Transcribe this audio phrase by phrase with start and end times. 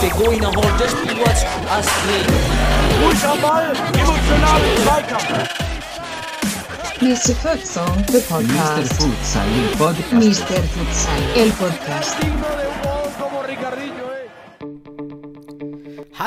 [0.00, 2.26] Der Goiner holt das Spiel was Astrid.
[3.02, 5.48] Ruhig am Ball, emotional im Zweikampf.
[7.00, 7.34] Mr.
[7.34, 8.22] Futsal, the Mr.
[8.28, 8.92] podcast.
[8.94, 10.12] Futsal, il podcast.
[10.12, 10.62] Mr.
[10.74, 12.67] Futsal, el podcast.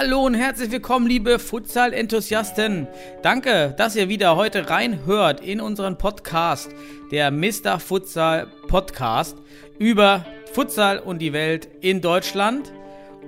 [0.03, 2.87] Hallo und herzlich willkommen, liebe Futsal-Enthusiasten.
[3.21, 6.71] Danke, dass ihr wieder heute reinhört in unseren Podcast,
[7.11, 7.79] der Mr.
[7.79, 9.37] Futsal Podcast
[9.77, 12.73] über Futsal und die Welt in Deutschland.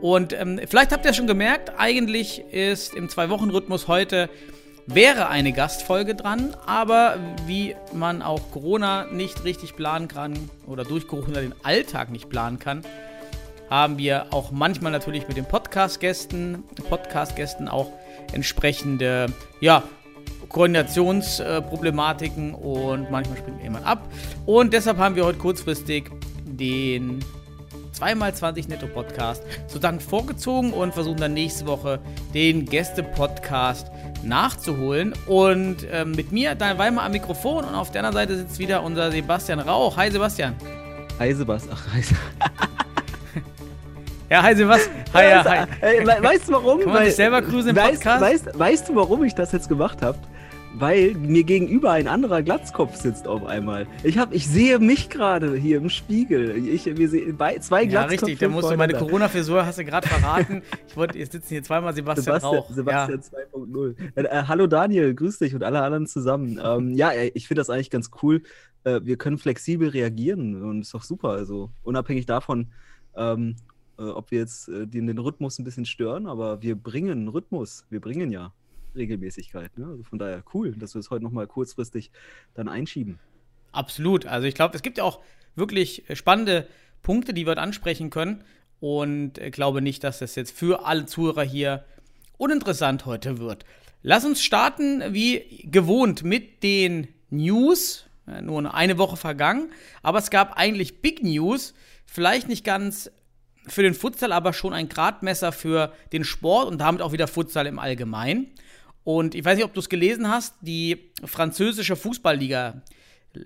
[0.01, 4.27] Und ähm, vielleicht habt ihr schon gemerkt, eigentlich ist im Zwei-Wochen-Rhythmus heute
[4.87, 11.07] wäre eine Gastfolge dran, aber wie man auch Corona nicht richtig planen kann oder durch
[11.07, 12.81] Corona den Alltag nicht planen kann,
[13.73, 17.89] haben wir auch manchmal natürlich mit den Podcast-Gästen, Podcast-Gästen auch
[18.31, 19.25] entsprechende,
[19.61, 19.81] ja,
[20.49, 24.07] Koordinationsproblematiken und manchmal springt jemand ab.
[24.45, 26.11] Und deshalb haben wir heute kurzfristig
[26.45, 27.25] den
[27.99, 31.99] 2x20 Netto Podcast sozusagen vorgezogen und versuchen dann nächste Woche
[32.35, 33.87] den Gäste-Podcast
[34.21, 35.15] nachzuholen.
[35.25, 38.83] Und ähm, mit mir, Daniel Weimar am Mikrofon und auf der anderen Seite sitzt wieder
[38.83, 39.97] unser Sebastian Rauch.
[39.97, 40.53] Hi Sebastian.
[41.17, 41.75] Hi Sebastian.
[41.75, 42.03] Ach, hi.
[44.33, 44.95] Ja, hi Sebastian.
[45.13, 45.67] Hi, ja, hi.
[45.81, 46.79] Ey, we- weißt du warum?
[46.79, 48.21] Kann man sich selber grüßen im weißt, Podcast?
[48.23, 50.17] Weißt, weißt du, warum ich das jetzt gemacht habe?
[50.73, 53.85] Weil mir gegenüber ein anderer Glatzkopf sitzt auf einmal.
[54.03, 56.67] Ich, hab, ich sehe mich gerade hier im Spiegel.
[56.67, 58.25] Ich, wir sehen bei, zwei Ja, Glatzköpfe.
[58.25, 58.39] richtig.
[58.39, 58.93] Da musst du meine.
[58.93, 60.63] Corona-Frisur, hast du gerade verraten.
[60.87, 62.69] Ich wollte, jetzt sitzen hier zweimal Sebastian, Sebastian, Rauch.
[62.71, 63.95] Sebastian 2.0.
[64.15, 66.59] Äh, äh, hallo Daniel, grüß dich und alle anderen zusammen.
[66.63, 68.41] Ähm, ja, ich finde das eigentlich ganz cool.
[68.83, 71.29] Äh, wir können flexibel reagieren und ist doch super.
[71.29, 72.71] Also unabhängig davon,
[73.15, 73.72] ähm, äh,
[74.11, 77.85] ob wir jetzt äh, den, den Rhythmus ein bisschen stören, aber wir bringen Rhythmus.
[77.89, 78.53] Wir bringen ja
[78.95, 79.77] Regelmäßigkeit.
[79.77, 79.87] Ne?
[79.87, 82.11] Also von daher cool, dass wir es heute nochmal kurzfristig
[82.53, 83.19] dann einschieben.
[83.71, 84.25] Absolut.
[84.25, 85.21] Also ich glaube, es gibt ja auch
[85.55, 86.67] wirklich spannende
[87.01, 88.43] Punkte, die wir ansprechen können.
[88.79, 91.85] Und ich glaube nicht, dass das jetzt für alle Zuhörer hier
[92.37, 93.65] uninteressant heute wird.
[94.01, 98.05] Lass uns starten, wie gewohnt, mit den News.
[98.41, 99.69] Nur eine Woche vergangen,
[100.01, 101.73] aber es gab eigentlich Big News.
[102.05, 103.11] Vielleicht nicht ganz
[103.67, 107.67] für den Futsal, aber schon ein Gradmesser für den Sport und damit auch wieder Futsal
[107.67, 108.47] im Allgemeinen.
[109.03, 112.81] Und ich weiß nicht, ob du es gelesen hast, die französische Fußballliga,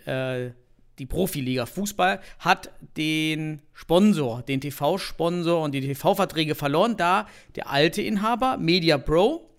[0.06, 0.52] äh,
[1.00, 8.02] die Profiliga Fußball, hat den Sponsor, den TV-Sponsor und die TV-Verträge verloren, da der alte
[8.02, 9.50] Inhaber, Media Pro,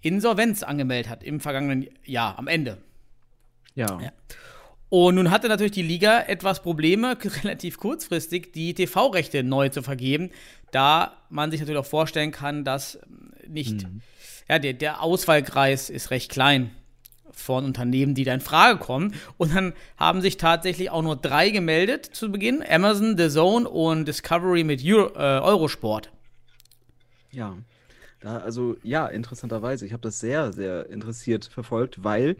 [0.00, 2.78] Insolvenz angemeldet hat im vergangenen Jahr, am Ende.
[3.74, 4.00] Ja.
[4.00, 4.12] Ja.
[4.90, 10.30] Und nun hatte natürlich die Liga etwas Probleme, relativ kurzfristig die TV-Rechte neu zu vergeben,
[10.70, 13.86] da man sich natürlich auch vorstellen kann, dass ähm, nicht,
[14.48, 16.70] ja, der, der Auswahlkreis ist recht klein
[17.32, 19.14] von Unternehmen, die da in Frage kommen.
[19.36, 24.06] Und dann haben sich tatsächlich auch nur drei gemeldet zu Beginn: Amazon, The Zone und
[24.06, 26.10] Discovery mit Euro, äh, Eurosport.
[27.30, 27.56] Ja.
[28.20, 29.86] Da, also ja, interessanterweise.
[29.86, 32.36] Ich habe das sehr, sehr interessiert verfolgt, weil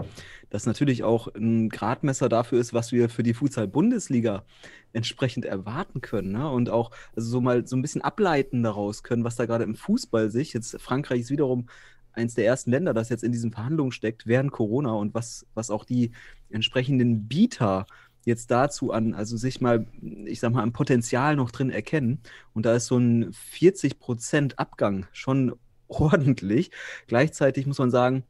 [0.50, 4.44] das natürlich auch ein Gradmesser dafür ist, was wir für die Futsal-Bundesliga
[4.92, 6.32] entsprechend erwarten können.
[6.32, 6.50] Ne?
[6.50, 9.76] Und auch also so mal so ein bisschen ableiten daraus können, was da gerade im
[9.76, 11.68] Fußball sich, jetzt Frankreich ist wiederum
[12.12, 15.70] eins der ersten Länder, das jetzt in diesen Verhandlungen steckt während Corona und was, was
[15.70, 16.10] auch die
[16.50, 17.86] entsprechenden Bieter
[18.24, 19.86] jetzt dazu an, also sich mal,
[20.24, 22.20] ich sag mal, am Potenzial noch drin erkennen.
[22.52, 25.54] Und da ist so ein 40% Abgang schon
[25.88, 26.70] ordentlich.
[27.06, 28.24] Gleichzeitig muss man sagen,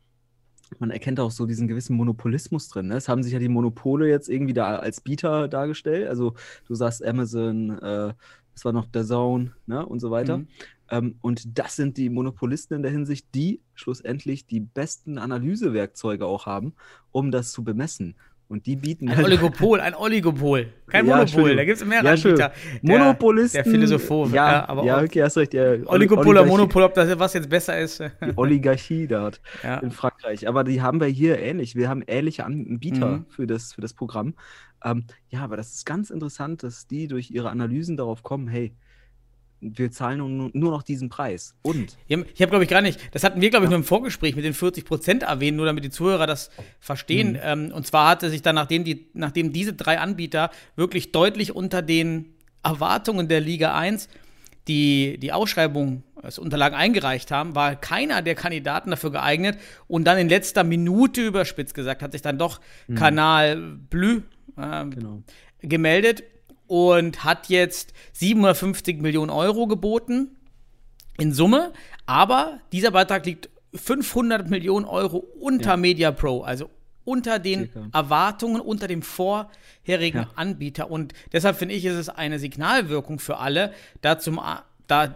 [0.78, 2.88] man erkennt auch so diesen gewissen Monopolismus drin.
[2.88, 2.96] Ne?
[2.96, 6.08] Es haben sich ja die Monopole jetzt irgendwie da als Bieter dargestellt.
[6.08, 6.34] Also
[6.66, 8.12] du sagst Amazon, äh,
[8.54, 9.84] es war noch der Zone ne?
[9.84, 10.38] und so weiter.
[10.38, 10.48] Mhm.
[10.90, 16.46] Ähm, und das sind die Monopolisten in der Hinsicht, die schlussendlich die besten Analysewerkzeuge auch
[16.46, 16.74] haben,
[17.12, 18.16] um das zu bemessen.
[18.48, 20.72] Und die bieten Ein halt- Oligopol, ein Oligopol.
[20.86, 22.12] Kein Ja, Monopol, da gibt es mehrere Ja.
[22.14, 22.36] Anbieter.
[22.36, 23.62] Der- Monopolisten.
[23.62, 25.52] Der Philosoph, ja, ja, aber ja, okay, hast recht.
[25.52, 28.00] Der Oligopol oder Monopol, ob das was jetzt besser ist.
[28.00, 29.76] Die Oligarchie dort ja.
[29.80, 30.48] in Frankreich.
[30.48, 31.76] Aber die haben wir hier ähnlich.
[31.76, 33.26] Wir haben ähnliche Anbieter Mhm.
[33.28, 34.34] für, das, für das Programm.
[34.82, 38.72] Ähm, ja, aber das ist ganz interessant, dass die durch ihre Analysen darauf kommen, hey,
[39.60, 41.54] wir zahlen nur, nur noch diesen Preis.
[41.62, 43.84] Und Ich habe, hab, glaube ich, gar nicht, das hatten wir, glaube ich, nur im
[43.84, 46.50] Vorgespräch mit den 40 Prozent erwähnt, nur damit die Zuhörer das
[46.80, 47.32] verstehen.
[47.32, 47.40] Mhm.
[47.42, 51.82] Ähm, und zwar hatte sich dann, nachdem, die, nachdem diese drei Anbieter wirklich deutlich unter
[51.82, 54.08] den Erwartungen der Liga 1
[54.68, 60.18] die, die Ausschreibung, also Unterlagen eingereicht haben, war keiner der Kandidaten dafür geeignet und dann
[60.18, 62.60] in letzter Minute überspitzt gesagt, hat sich dann doch
[62.94, 64.22] Kanal Blü
[64.58, 65.22] ähm, genau.
[65.62, 66.22] gemeldet
[66.68, 70.36] und hat jetzt 750 Millionen Euro geboten
[71.18, 71.72] in Summe.
[72.06, 75.76] Aber dieser Beitrag liegt 500 Millionen Euro unter Ja.
[75.76, 76.70] Media Pro, also
[77.04, 77.70] unter den.
[77.92, 80.30] Erwartungen, unter dem vorherigen Ja.
[80.36, 80.90] Anbieter.
[80.90, 83.72] Und deshalb finde ich, ist es eine Signalwirkung für alle,
[84.02, 84.40] da, zum,
[84.86, 85.14] da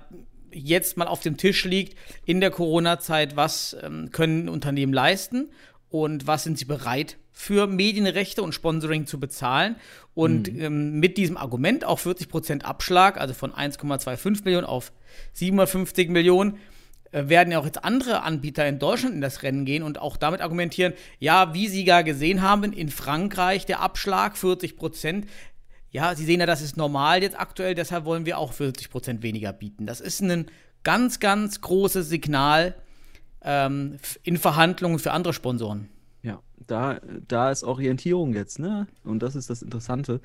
[0.53, 5.51] jetzt mal auf dem Tisch liegt in der Corona-Zeit, was ähm, können Unternehmen leisten
[5.91, 9.75] und was sind sie bereit für Medienrechte und Sponsoring zu bezahlen.
[10.15, 14.93] Und ähm, mit diesem Argument auch 40% Abschlag, also von 1,25 Millionen auf
[15.33, 16.59] 750 Millionen,
[17.11, 20.17] äh, werden ja auch jetzt andere Anbieter in Deutschland in das Rennen gehen und auch
[20.17, 25.27] damit argumentieren, ja, wie Sie gar gesehen haben, in Frankreich der Abschlag 40 Prozent.
[25.91, 29.25] Ja, Sie sehen ja, das ist normal jetzt aktuell, deshalb wollen wir auch 40 Prozent
[29.25, 29.85] weniger bieten.
[29.85, 30.47] Das ist ein
[30.85, 32.77] ganz, ganz großes Signal
[33.43, 35.89] ähm, in Verhandlungen für andere Sponsoren.
[36.67, 38.87] Da, da ist Orientierung jetzt, ne?
[39.05, 40.21] Und das ist das Interessante.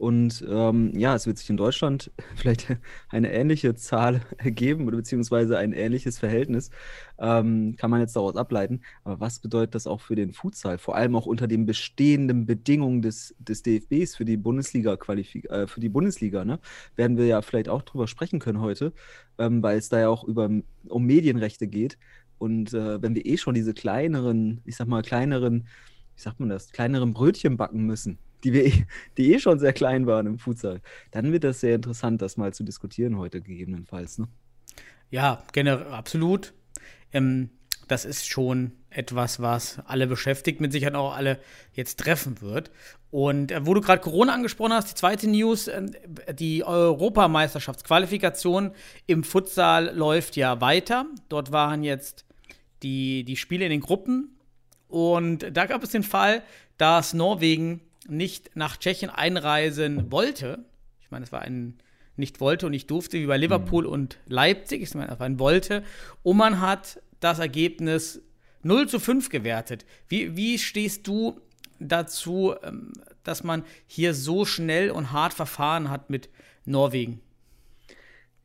[0.00, 2.74] Und ähm, ja, es wird sich in Deutschland vielleicht
[3.10, 6.70] eine ähnliche Zahl ergeben oder beziehungsweise ein ähnliches Verhältnis,
[7.18, 8.80] ähm, kann man jetzt daraus ableiten.
[9.04, 10.78] Aber was bedeutet das auch für den Futsal?
[10.78, 15.80] Vor allem auch unter den bestehenden Bedingungen des, des DFBs für die Bundesliga äh, für
[15.80, 16.60] die Bundesliga, ne?
[16.96, 18.94] Werden wir ja vielleicht auch drüber sprechen können heute,
[19.38, 20.48] ähm, weil es da ja auch über,
[20.88, 21.98] um Medienrechte geht.
[22.40, 25.66] Und äh, wenn wir eh schon diese kleineren, ich sag mal, kleineren,
[26.16, 28.86] wie sagt man das, kleineren Brötchen backen müssen, die wir eh,
[29.18, 32.54] die eh schon sehr klein waren im Futsal, dann wird das sehr interessant, das mal
[32.54, 34.16] zu diskutieren heute gegebenenfalls.
[34.16, 34.26] Ne?
[35.10, 36.54] Ja, generell absolut.
[37.12, 37.50] Ähm,
[37.88, 41.38] das ist schon etwas, was alle beschäftigt, mit Sicherheit auch alle
[41.74, 42.70] jetzt treffen wird.
[43.10, 45.82] Und äh, wo du gerade Corona angesprochen hast, die zweite News, äh,
[46.32, 48.70] die Europameisterschaftsqualifikation
[49.06, 51.04] im Futsal läuft ja weiter.
[51.28, 52.24] Dort waren jetzt
[52.82, 54.36] die, die Spiele in den Gruppen.
[54.88, 56.42] Und da gab es den Fall,
[56.78, 60.64] dass Norwegen nicht nach Tschechien einreisen wollte.
[61.00, 61.78] Ich meine, es war ein
[62.16, 64.82] nicht wollte und nicht durfte, wie bei Liverpool und Leipzig.
[64.82, 65.82] Ich meine, es war ein wollte.
[66.22, 68.20] Und man hat das Ergebnis
[68.62, 69.84] 0 zu 5 gewertet.
[70.08, 71.40] Wie, wie stehst du
[71.78, 72.92] dazu, ähm,
[73.24, 76.28] dass man hier so schnell und hart verfahren hat mit
[76.64, 77.20] Norwegen?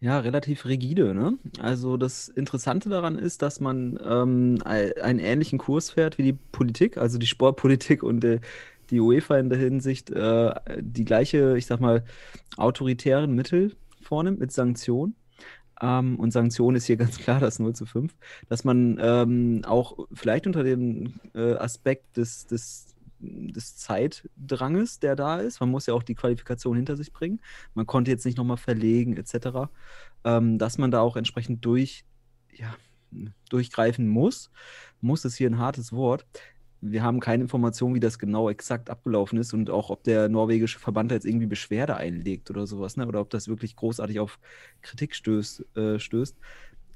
[0.05, 1.39] Ja, relativ rigide, ne?
[1.59, 6.33] Also das Interessante daran ist, dass man ähm, ei- einen ähnlichen Kurs fährt wie die
[6.33, 8.39] Politik, also die Sportpolitik und äh,
[8.91, 12.03] die UEFA in der Hinsicht äh, die gleiche, ich sag mal,
[12.55, 15.15] autoritären Mittel vornimmt mit Sanktionen.
[15.81, 18.15] Ähm, und Sanktion ist hier ganz klar das 0 zu 5,
[18.49, 22.94] dass man ähm, auch vielleicht unter dem äh, Aspekt des, des,
[23.51, 27.39] des Zeitdranges, der da ist, man muss ja auch die Qualifikation hinter sich bringen,
[27.73, 29.69] man konnte jetzt nicht nochmal verlegen etc.,
[30.23, 32.05] ähm, dass man da auch entsprechend durch,
[32.53, 32.75] ja,
[33.49, 34.51] durchgreifen muss.
[35.01, 36.25] Muss ist hier ein hartes Wort.
[36.81, 40.79] Wir haben keine Information, wie das genau exakt abgelaufen ist und auch, ob der norwegische
[40.79, 43.07] Verband da jetzt irgendwie Beschwerde einlegt oder sowas, ne?
[43.07, 44.39] oder ob das wirklich großartig auf
[44.81, 45.77] Kritik stößt.
[45.77, 46.37] Äh, stößt.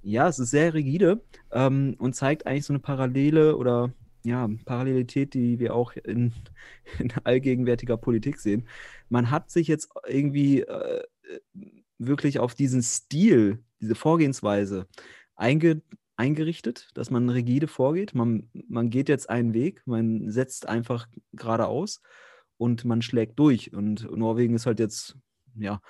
[0.02, 1.22] Ja, es ist sehr rigide
[1.52, 3.92] ähm, und zeigt eigentlich so eine Parallele oder
[4.24, 6.34] ja, Parallelität, die wir auch in,
[7.00, 8.68] in allgegenwärtiger Politik sehen.
[9.10, 11.04] Man hat sich jetzt irgendwie äh,
[11.98, 14.88] wirklich auf diesen Stil, diese Vorgehensweise
[15.36, 15.82] einge,
[16.16, 18.14] eingerichtet, dass man rigide vorgeht.
[18.14, 22.02] Man, man geht jetzt einen Weg, man setzt einfach geradeaus
[22.58, 23.74] und man schlägt durch.
[23.74, 25.18] Und Norwegen ist halt jetzt,
[25.56, 25.82] ja,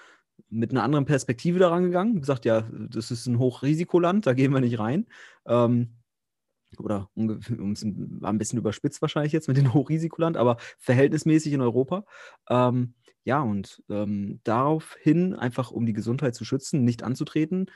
[0.50, 2.20] mit einer anderen Perspektive daran gegangen.
[2.20, 5.08] Gesagt, ja, das ist ein Hochrisikoland, da gehen wir nicht rein.
[5.46, 5.99] Ähm,
[6.78, 12.06] oder war ein bisschen überspitzt wahrscheinlich jetzt mit dem Hochrisikoland, aber verhältnismäßig in Europa.
[12.50, 17.70] Ähm, ja, und ähm, daraufhin, einfach um die Gesundheit zu schützen, nicht anzutreten,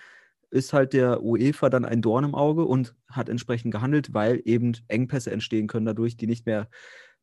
[0.50, 4.74] ist halt der UEFA dann ein Dorn im Auge und hat entsprechend gehandelt, weil eben
[4.88, 6.70] Engpässe entstehen können dadurch, die nicht mehr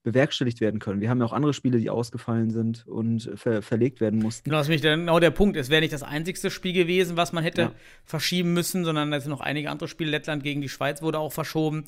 [0.02, 1.00] bewerkstelligt werden können.
[1.00, 4.44] Wir haben ja auch andere Spiele, die ausgefallen sind und ver verlegt werden mussten.
[4.44, 5.56] Genau, das ist nämlich genau der Punkt.
[5.56, 7.72] Es wäre nicht das einzigste Spiel gewesen, was man hätte Ja.
[8.04, 10.10] verschieben müssen, sondern es sind noch einige andere Spiele.
[10.10, 11.84] Lettland gegen die Schweiz wurde auch verschoben.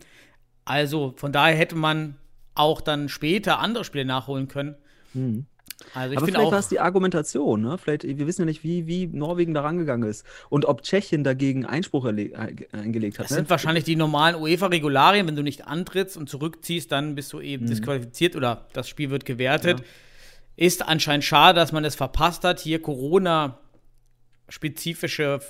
[0.64, 2.16] Also von daher hätte man
[2.54, 4.76] auch dann später andere Spiele nachholen können.
[5.14, 5.46] Mhm.
[5.94, 6.52] Also ich Aber finde vielleicht auch.
[6.52, 7.78] war es die Argumentation, ne?
[7.78, 11.64] Vielleicht, wir wissen ja nicht, wie, wie Norwegen da rangegangen ist und ob Tschechien dagegen
[11.66, 13.24] Einspruch erle- äh, eingelegt hat.
[13.24, 13.36] Das ne?
[13.36, 15.26] sind wahrscheinlich die normalen UEFA-Regularien.
[15.26, 17.42] Wenn du nicht antrittst und zurückziehst, dann bist du Mhm.
[17.44, 19.82] eben disqualifiziert oder das Spiel wird gewertet.
[20.56, 25.40] Ist anscheinend schade, dass man es verpasst hat, hier Corona-spezifische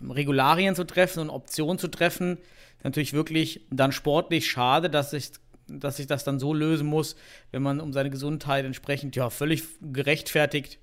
[0.00, 2.38] ähm, Regularien zu treffen und Optionen zu treffen.
[2.82, 5.30] Natürlich wirklich dann sportlich schade, dass sich,
[5.68, 7.16] dass sich das dann so lösen muss,
[7.50, 10.78] wenn man um seine Gesundheit entsprechend ja völlig gerechtfertigt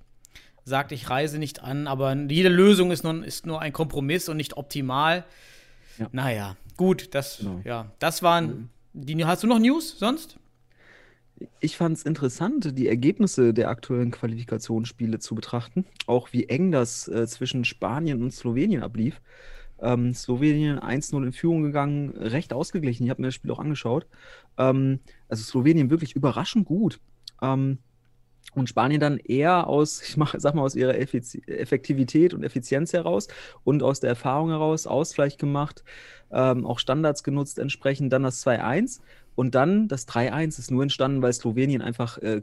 [0.64, 4.38] sagt, ich reise nicht an, aber jede Lösung ist nur, ist nur ein Kompromiss und
[4.38, 5.26] nicht optimal.
[5.98, 6.08] Ja.
[6.12, 7.62] Naja, gut, das, Genau.
[7.64, 9.24] ja, das waren die.
[9.26, 10.38] Hast du noch News sonst?
[11.60, 15.86] Ich fand es interessant, die Ergebnisse der aktuellen Qualifikationsspiele zu betrachten.
[16.06, 19.20] Auch wie eng das äh, zwischen Spanien und Slowenien ablief.
[19.82, 23.06] Ähm, Slowenien 1-0 in Führung gegangen, recht ausgeglichen.
[23.06, 24.06] Ich habe mir das Spiel auch angeschaut.
[24.58, 27.00] Ähm, also Slowenien wirklich überraschend gut.
[27.42, 27.80] Ähm,
[28.54, 32.94] und Spanien dann eher aus, ich mach, sag mal, aus ihrer Effiz Effektivität und Effizienz
[32.94, 33.28] heraus
[33.64, 35.84] und aus der Erfahrung heraus Ausgleich gemacht,
[36.32, 39.02] ähm, auch Standards genutzt entsprechend, dann das 2-1
[39.36, 42.42] und dann das 3-1 ist nur entstanden, weil Slowenien einfach äh,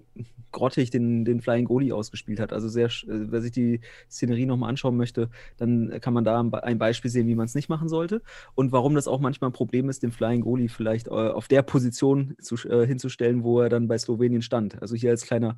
[0.52, 2.52] grottig den, den Flying Goalie ausgespielt hat.
[2.52, 3.80] Also sehr, äh, wer sich die
[4.10, 7.68] Szenerie nochmal anschauen möchte, dann kann man da ein Beispiel sehen, wie man es nicht
[7.68, 8.22] machen sollte.
[8.54, 11.62] Und warum das auch manchmal ein Problem ist, den Flying Goalie vielleicht äh, auf der
[11.62, 14.80] Position zu, äh, hinzustellen, wo er dann bei Slowenien stand.
[14.80, 15.56] Also hier als kleiner,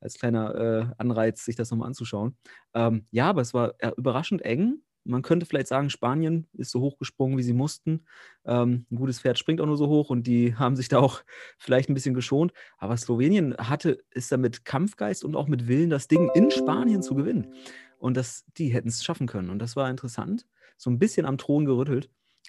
[0.00, 2.36] als kleiner äh, Anreiz, sich das nochmal anzuschauen.
[2.74, 4.80] Ähm, ja, aber es war äh, überraschend eng
[5.10, 8.06] man könnte vielleicht sagen, Spanien ist so hoch gesprungen, wie sie mussten.
[8.44, 11.22] Ähm, ein gutes Pferd springt auch nur so hoch und die haben sich da auch
[11.58, 12.52] vielleicht ein bisschen geschont.
[12.78, 17.02] Aber Slowenien hatte, ist da mit Kampfgeist und auch mit Willen, das Ding in Spanien
[17.02, 17.54] zu gewinnen.
[17.98, 19.50] Und das, die hätten es schaffen können.
[19.50, 20.46] Und das war interessant.
[20.76, 22.08] So ein bisschen am Thron gerüttelt.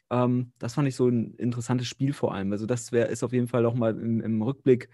[0.10, 2.51] Ähm, das fand ich so ein interessantes Spiel vor allem.
[2.51, 4.89] Also, das wär, ist auf jeden Fall auch mal im, im Rückblick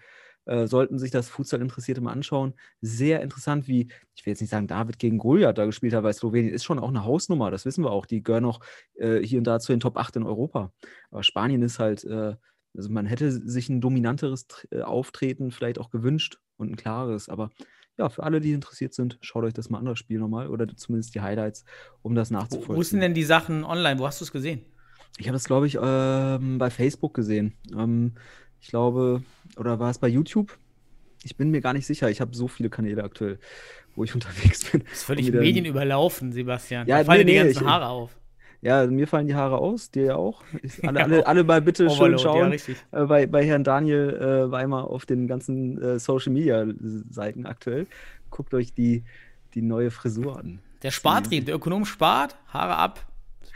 [0.48, 2.54] äh, sollten sich das Futsal-Interessierte mal anschauen.
[2.80, 6.14] Sehr interessant, wie, ich will jetzt nicht sagen, David gegen Goliath da gespielt hat, weil
[6.14, 8.06] Slowenien ist schon auch eine Hausnummer, das wissen wir auch.
[8.06, 8.60] Die gehören auch
[8.94, 10.72] äh, hier und da zu den Top 8 in Europa.
[11.10, 12.34] Aber Spanien ist halt, äh,
[12.74, 17.50] also man hätte sich ein dominanteres äh, Auftreten vielleicht auch gewünscht und ein klares, aber
[17.98, 20.68] ja, für alle, die interessiert sind, schaut euch das mal an, das Spiel nochmal oder
[20.76, 21.64] zumindest die Highlights,
[22.02, 22.74] um das nachzuvollziehen.
[22.74, 23.98] Wo, wo sind denn die Sachen online?
[23.98, 24.64] Wo hast du es gesehen?
[25.18, 27.54] Ich habe das, glaube ich, ähm, bei Facebook gesehen.
[27.76, 28.14] Ähm,
[28.60, 29.22] ich glaube,
[29.56, 30.56] oder war es bei YouTube?
[31.24, 32.08] Ich bin mir gar nicht sicher.
[32.10, 33.38] Ich habe so viele Kanäle aktuell,
[33.96, 34.82] wo ich unterwegs bin.
[34.84, 36.86] Das ist völlig Medien überlaufen, Sebastian.
[36.86, 38.16] Ja, da fallen nee, die nee, ganzen ich- Haare auf.
[38.60, 40.42] Ja, mir fallen die Haare aus, dir ja auch.
[40.62, 42.76] Ich, alle, Ja, alle, alle mal bitte schön Overload, ja, schauen richtig.
[42.90, 44.16] äh, bei, bei Herrn Daniel
[44.48, 46.66] äh, Weimer auf den ganzen äh, Social Media
[47.08, 47.86] Seiten aktuell.
[48.30, 49.04] Guckt euch die,
[49.54, 50.58] die neue Frisur an.
[50.82, 53.06] Der Spartrieb, der Ökonom spart, Haare ab,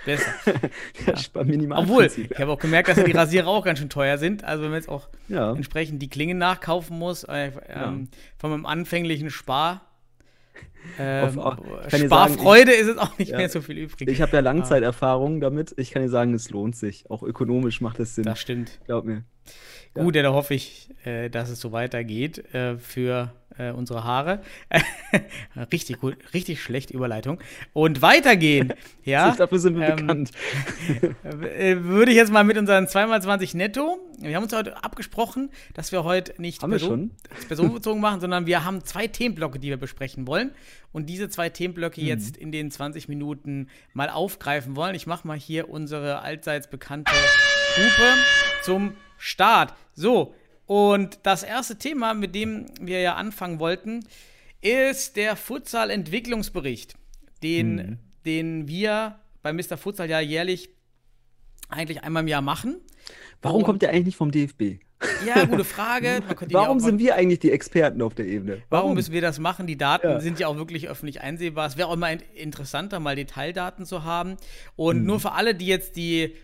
[0.05, 0.33] besser.
[1.07, 1.43] Ja.
[1.45, 2.25] Minimalprinzip.
[2.27, 4.45] Obwohl, ich habe auch gemerkt, dass ja die Rasierer auch ganz schön teuer sind.
[4.45, 5.53] Also wenn man jetzt auch Ja.
[5.53, 8.09] entsprechend die Klingen nachkaufen muss, äh, ähm,
[8.39, 9.83] von meinem anfänglichen Spar.
[10.99, 13.37] Ähm, Auf- ich dir sagen, Sparfreude ist es auch nicht Ja.
[13.39, 14.09] mehr so viel übrig.
[14.09, 15.73] Ich habe ja Langzeiterfahrung damit.
[15.77, 17.09] Ich kann dir sagen, es lohnt sich.
[17.11, 18.25] Auch ökonomisch macht es Sinn.
[18.25, 18.81] das stimmt.
[18.87, 19.25] Glaub mir.
[19.95, 24.41] Gut, ja, da hoffe ich, äh, dass es so weitergeht äh, für äh, unsere Haare.
[25.73, 27.39] richtig gut, richtig schlechte Überleitung.
[27.75, 28.73] Und weitergehen,
[29.05, 29.35] ja.
[29.37, 30.31] Dafür sind wir ähm, bekannt.
[31.23, 33.99] Würde ich jetzt mal mit unseren 2x20 netto.
[34.19, 37.11] Wir haben uns heute abgesprochen, dass wir heute nicht Haben Person-
[37.49, 40.53] personenbezogen machen, sondern wir haben zwei Themenblöcke, die wir besprechen wollen.
[40.93, 42.07] Und diese zwei Themenblöcke Mhm.
[42.07, 44.95] jetzt in den 20 Minuten mal aufgreifen wollen.
[44.95, 47.13] Ich mache mal hier unsere allseits bekannte
[47.77, 48.15] Hupe
[48.63, 49.73] zum Start.
[49.95, 50.35] So,
[50.67, 54.05] und das erste Thema, mit dem wir ja anfangen wollten,
[54.61, 56.95] ist der Futsal-Entwicklungsbericht,
[57.43, 57.99] den, Mhm.
[58.27, 59.77] den wir bei Mr.
[59.77, 60.71] Futsal ja jährlich
[61.69, 62.81] eigentlich einmal im Jahr machen.
[63.43, 64.81] Warum und- kommt der eigentlich nicht vom DFB?
[65.27, 66.21] Ja, gute Frage.
[66.49, 68.63] Ja Warum sind wir eigentlich die Experten auf der Ebene?
[68.71, 69.67] Warum müssen wir das machen?
[69.69, 70.21] Die Daten Ja.
[70.21, 71.67] sind ja auch wirklich öffentlich einsehbar.
[71.67, 74.37] Es wäre auch immer in- interessanter, mal Detaildaten zu haben.
[74.77, 75.07] Und Mhm.
[75.07, 76.37] nur für alle, die jetzt die,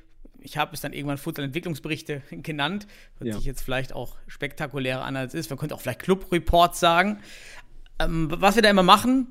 [0.48, 2.86] ich habe es dann irgendwann Futsal-Entwicklungsberichte genannt,
[3.18, 3.36] hört Ja.
[3.36, 5.50] sich jetzt vielleicht auch spektakulärer an, als es ist.
[5.50, 7.18] Man könnte auch vielleicht Club-Reports sagen.
[8.00, 9.28] Ähm, was wir da immer machen,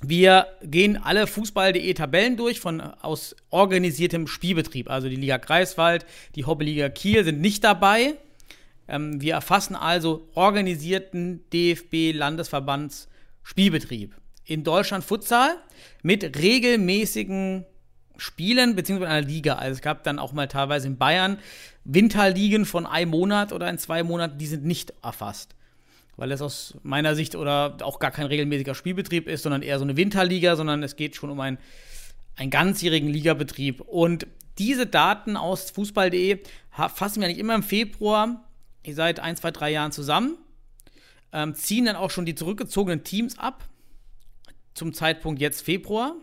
[0.00, 4.90] wir gehen alle Fußball.de Tabellen durch von aus organisiertem Spielbetrieb.
[4.90, 8.14] Also die Liga Greifswald, die Hobbyliga Kiel sind nicht dabei.
[8.88, 13.08] Ähm, wir erfassen also organisierten DFB-Landesverbands
[13.44, 14.14] Spielbetrieb.
[14.44, 15.56] In Deutschland Futsal
[16.02, 17.64] mit regelmäßigen
[18.22, 19.56] Spielen beziehungsweise einer Liga.
[19.56, 21.38] Also es gab dann auch mal teilweise in Bayern
[21.84, 25.56] Winterligen von einem Monat oder in zwei Monaten, die sind nicht erfasst.
[26.16, 29.84] Weil das aus meiner Sicht oder auch gar kein regelmäßiger Spielbetrieb ist, sondern eher so
[29.84, 31.58] eine Winterliga, sondern es geht schon um einen,
[32.36, 33.80] einen ganzjährigen Ligabetrieb.
[33.80, 34.26] Und
[34.58, 36.38] diese Daten aus Fußball.de
[36.70, 38.44] fassen wir eigentlich immer im Februar,
[38.84, 40.36] ihr seid ein, zwei, drei Jahren zusammen,
[41.32, 43.64] ähm, ziehen dann auch schon die zurückgezogenen Teams ab,
[44.74, 46.14] zum Zeitpunkt jetzt Februar,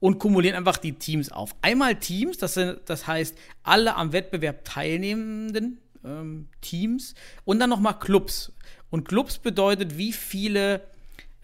[0.00, 1.54] und kumulieren einfach die Teams auf.
[1.62, 7.14] Einmal Teams, das, sind, das heißt alle am Wettbewerb teilnehmenden ähm, Teams
[7.44, 8.52] und dann nochmal Clubs.
[8.88, 10.80] Und Clubs bedeutet, wie viele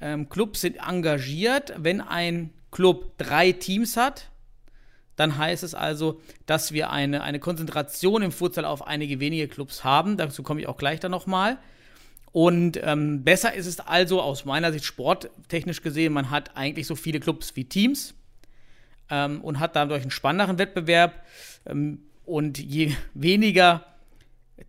[0.00, 1.74] ähm, Clubs sind engagiert.
[1.76, 4.30] Wenn ein Club drei Teams hat,
[5.16, 9.84] dann heißt es also, dass wir eine, eine Konzentration im Futsal auf einige wenige Clubs
[9.84, 10.16] haben.
[10.16, 11.58] Dazu komme ich auch gleich dann nochmal.
[12.32, 16.94] Und ähm, besser ist es also aus meiner Sicht sporttechnisch gesehen, man hat eigentlich so
[16.94, 18.14] viele Clubs wie Teams
[19.10, 21.22] ähm, und hat dadurch einen spannenderen Wettbewerb.
[21.66, 23.84] Ähm, und je weniger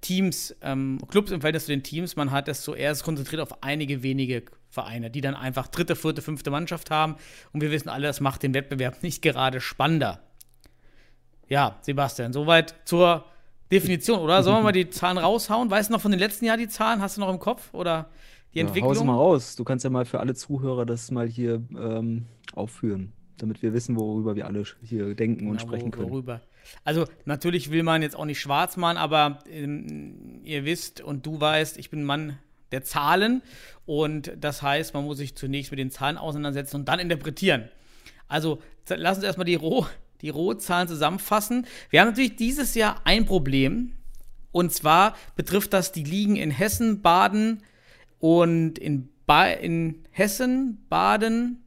[0.01, 3.63] Teams, ähm, Clubs im Verhältnis zu den Teams man hat, desto eher ist konzentriert auf
[3.63, 7.15] einige wenige Vereine, die dann einfach dritte, vierte, fünfte Mannschaft haben.
[7.53, 10.20] Und wir wissen alle, das macht den Wettbewerb nicht gerade spannender.
[11.48, 13.25] Ja, Sebastian, soweit zur
[13.72, 14.44] Definition, oder?
[14.44, 15.70] Sollen wir mal die Zahlen raushauen?
[15.72, 17.01] Weißt du noch von den letzten Jahren die Zahlen?
[17.01, 17.74] Hast du noch im Kopf?
[17.74, 18.10] Oder
[18.53, 18.98] die Ja, Entwicklung?
[18.98, 19.56] hau mal raus.
[19.56, 23.96] Du kannst ja mal für alle Zuhörer das mal hier ähm, aufführen, damit wir wissen,
[23.98, 26.10] worüber wir alle hier denken und Ja, sprechen wo- können.
[26.10, 26.41] Worüber.
[26.84, 31.39] Also natürlich will man jetzt auch nicht schwarz malen, aber ähm, ihr wisst und du
[31.39, 32.38] weißt, ich bin ein Mann
[32.74, 33.41] der Zahlen
[33.86, 37.70] und das heißt, man muss sich zunächst mit den Zahlen auseinandersetzen und dann interpretieren.
[38.27, 39.86] Also lass uns erstmal die, Roh,
[40.22, 41.65] die Rohzahlen zusammenfassen.
[41.89, 43.94] Wir haben natürlich dieses Jahr ein Problem
[44.51, 47.63] und zwar betrifft das die Ligen in Hessen, Baden
[48.20, 51.63] und in, ba in Hessen, Baden,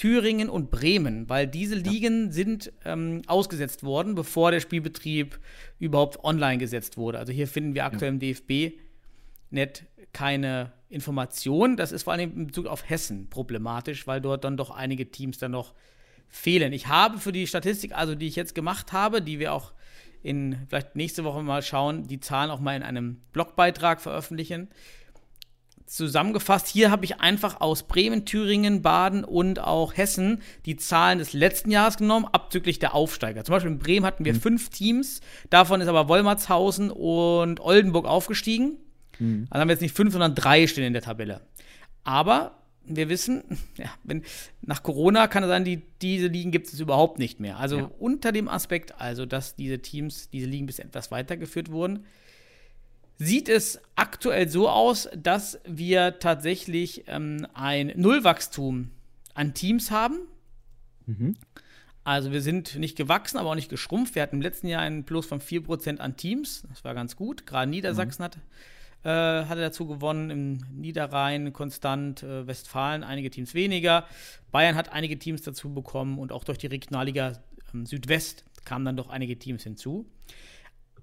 [0.00, 5.38] Thüringen und Bremen, weil diese Ligen sind ähm, ausgesetzt worden, bevor der Spielbetrieb
[5.78, 7.18] überhaupt online gesetzt wurde.
[7.18, 11.76] Also hier finden wir aktuell im DFB-Net keine Information.
[11.76, 15.36] Das ist vor allem in Bezug auf Hessen problematisch, weil dort dann doch einige Teams
[15.36, 15.74] dann noch
[16.30, 16.72] fehlen.
[16.72, 19.74] Ich habe für die Statistik, also die ich jetzt gemacht habe, die wir auch
[20.22, 24.70] in vielleicht nächste Woche mal schauen, die Zahlen auch mal in einem Blogbeitrag veröffentlichen
[25.90, 26.68] zusammengefasst.
[26.68, 31.70] Hier habe ich einfach aus Bremen, Thüringen, Baden und auch Hessen die Zahlen des letzten
[31.70, 33.44] Jahres genommen, abzüglich der Aufsteiger.
[33.44, 35.20] Zum Beispiel in Bremen hatten wir fünf Teams,
[35.50, 38.76] davon ist aber Wolmertshausen und Oldenburg aufgestiegen.
[39.50, 41.42] Also haben wir jetzt nicht fünf, sondern drei stehen in der Tabelle.
[42.04, 43.42] Aber wir wissen,
[43.76, 44.22] ja, wenn,
[44.62, 47.58] nach Corona kann es sein, die, diese Ligen gibt es überhaupt nicht mehr.
[47.58, 47.90] Also Ja.
[47.98, 52.04] unter dem Aspekt, also dass diese Teams, diese Ligen bis etwas weitergeführt wurden,
[53.20, 58.90] sieht es aktuell so aus, dass wir tatsächlich ähm, ein Nullwachstum
[59.34, 60.20] an Teams haben.
[61.04, 61.36] Mhm.
[62.02, 64.14] Also wir sind nicht gewachsen, aber auch nicht geschrumpft.
[64.14, 66.64] Wir hatten im letzten Jahr einen Plus von 4% an Teams.
[66.70, 67.46] Das war ganz gut.
[67.46, 68.38] Gerade Niedersachsen hat,
[69.04, 70.30] äh, hatte dazu gewonnen.
[70.30, 74.06] Im Niederrhein konstant, äh, Westfalen einige Teams weniger.
[74.50, 77.34] Bayern hat einige Teams dazu bekommen und auch durch die Regionalliga
[77.74, 80.06] ähm, Südwest kamen dann doch einige Teams hinzu.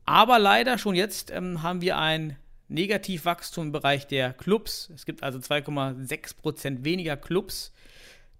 [0.07, 2.37] Aber leider schon jetzt ähm, haben wir ein
[2.69, 4.89] Negativwachstum im Bereich der Clubs.
[4.95, 7.73] Es gibt also 2,6% weniger Clubs.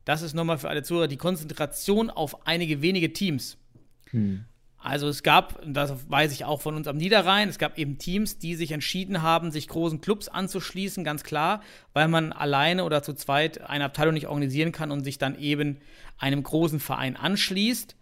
[0.05, 3.57] Das ist nochmal für alle Zuhörer die Konzentration auf einige wenige Teams.
[4.77, 7.97] Also es gab, und das weiß ich auch von uns am Niederrhein, es gab eben
[7.97, 13.03] Teams, die sich entschieden haben, sich großen Clubs anzuschließen, ganz klar, weil man alleine oder
[13.03, 15.79] zu zweit eine Abteilung nicht organisieren kann und sich dann eben
[16.17, 17.97] einem großen Verein anschließt.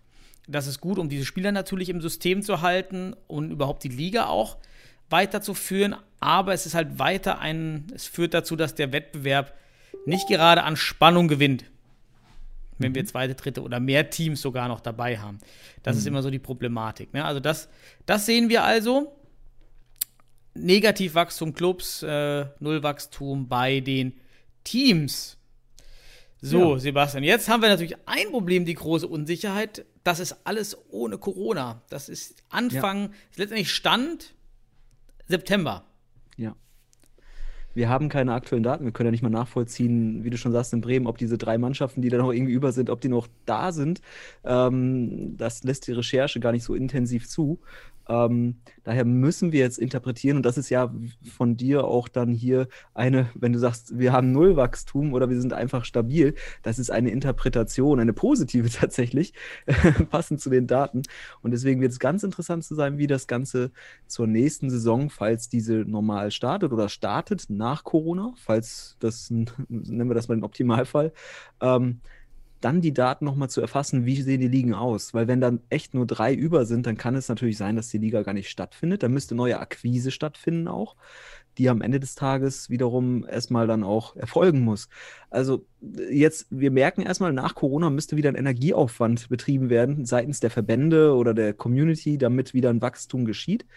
[0.47, 4.27] Das ist gut, um diese Spieler natürlich im System zu halten und überhaupt die Liga
[4.27, 4.57] auch
[5.09, 5.95] weiterzuführen.
[6.19, 9.57] Aber es ist halt weiter ein, es führt dazu, dass der Wettbewerb
[10.05, 11.65] nicht gerade an Spannung gewinnt
[12.77, 15.39] wenn wir zweite, dritte oder mehr Teams sogar noch dabei haben.
[15.83, 17.13] Das ist immer so die Problematik.
[17.13, 17.23] Ne?
[17.23, 17.69] Also das,
[18.05, 19.15] das sehen wir also.
[20.55, 24.13] Negativwachstum Clubs, äh, Nullwachstum bei den
[24.63, 25.37] Teams.
[26.45, 26.79] So, Ja.
[26.79, 29.83] Sebastian, jetzt haben wir natürlich ein Problem, die große Unsicherheit.
[30.03, 31.81] Das ist alles ohne Corona.
[31.89, 34.35] Das ist Anfang, ist letztendlich Stand
[35.27, 35.85] September.
[36.37, 36.55] Ja.
[37.73, 38.85] Wir haben keine aktuellen Daten.
[38.85, 41.57] Wir können ja nicht mal nachvollziehen, wie du schon sagst, in Bremen, ob diese drei
[41.57, 44.01] Mannschaften, die da noch irgendwie über sind, ob die noch da sind.
[44.43, 47.59] Ähm, das lässt die Recherche gar nicht so intensiv zu.
[48.07, 50.93] Ähm, daher müssen wir jetzt interpretieren, und das ist ja
[51.35, 55.53] von dir auch dann hier eine, wenn du sagst, wir haben Nullwachstum oder wir sind
[55.53, 59.33] einfach stabil, das ist eine Interpretation, eine positive tatsächlich,
[60.09, 61.01] passend zu den Daten.
[61.41, 63.71] Und deswegen wird es ganz interessant zu sein, wie das Ganze
[64.07, 70.15] zur nächsten Saison, falls diese normal startet oder startet nach Corona, falls das, nennen wir
[70.15, 71.13] das mal den Optimalfall,
[71.61, 72.01] ähm,
[72.65, 75.13] dann die Daten nochmal zu erfassen, wie sehen die Ligen aus.
[75.13, 77.99] Weil wenn dann echt nur drei über sind, dann kann es natürlich sein, dass die
[77.99, 79.03] Liga gar nicht stattfindet.
[79.03, 80.95] Da müsste neue Akquise stattfinden auch,
[81.59, 84.89] die am Ende des Tages wiederum erstmal dann auch erfolgen muss.
[85.29, 85.67] Also
[86.09, 91.13] jetzt, wir merken erstmal, nach Corona müsste wieder ein Energieaufwand betrieben werden seitens der Verbände
[91.13, 93.67] oder der Community, damit wieder ein Wachstum geschieht.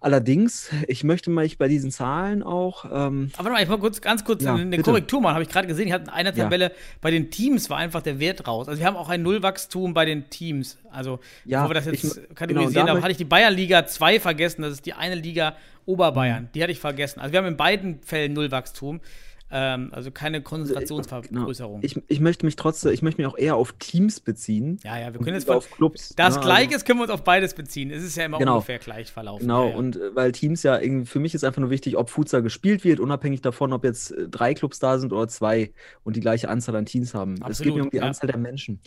[0.00, 3.78] Allerdings, ich möchte mal ich bei diesen Zahlen auch, ähm, Aber warte mal, ich mal
[3.78, 4.84] kurz, ganz kurz Ja, eine bitte.
[4.84, 5.34] Korrektur machen.
[5.34, 6.44] Habe ich gerade gesehen, ich hatte in einer Ja.
[6.44, 8.68] Tabelle bei den Teams war einfach der Wert raus.
[8.68, 10.78] Also wir haben auch ein Nullwachstum bei den Teams.
[10.92, 13.86] Also Ja, bevor wir das ich- jetzt genau, kategorisieren, da da hatte ich die Bayernliga
[13.86, 14.62] 2 vergessen.
[14.62, 16.48] Das ist die eine Liga Oberbayern.
[16.54, 17.18] Die hatte ich vergessen.
[17.18, 19.00] Also wir haben in beiden Fällen Nullwachstum.
[19.50, 21.80] Ähm, also keine Konzentrationsvergrößerung.
[21.82, 24.78] ich, ich möchte mich trotzdem, ich möchte mich auch eher auf Teams beziehen.
[24.84, 26.14] ja, ja, wir können jetzt von, auf Clubs.
[26.16, 26.42] das ne?
[26.42, 27.90] Gleiche ist, können wir uns auf beides beziehen.
[27.90, 28.54] Es ist ja immer Genau.
[28.56, 29.42] ungefähr gleich verlaufen.
[29.42, 29.76] Genau, ja, ja.
[29.76, 32.84] und äh, weil Teams ja irgendwie, für mich ist einfach nur wichtig, ob Futsal gespielt
[32.84, 35.72] wird, unabhängig davon, ob jetzt äh, drei Clubs da sind oder zwei
[36.04, 37.34] und die gleiche Anzahl an Teams haben.
[37.34, 38.02] es geht Absolut, mir um die ja.
[38.02, 38.80] Anzahl der Menschen.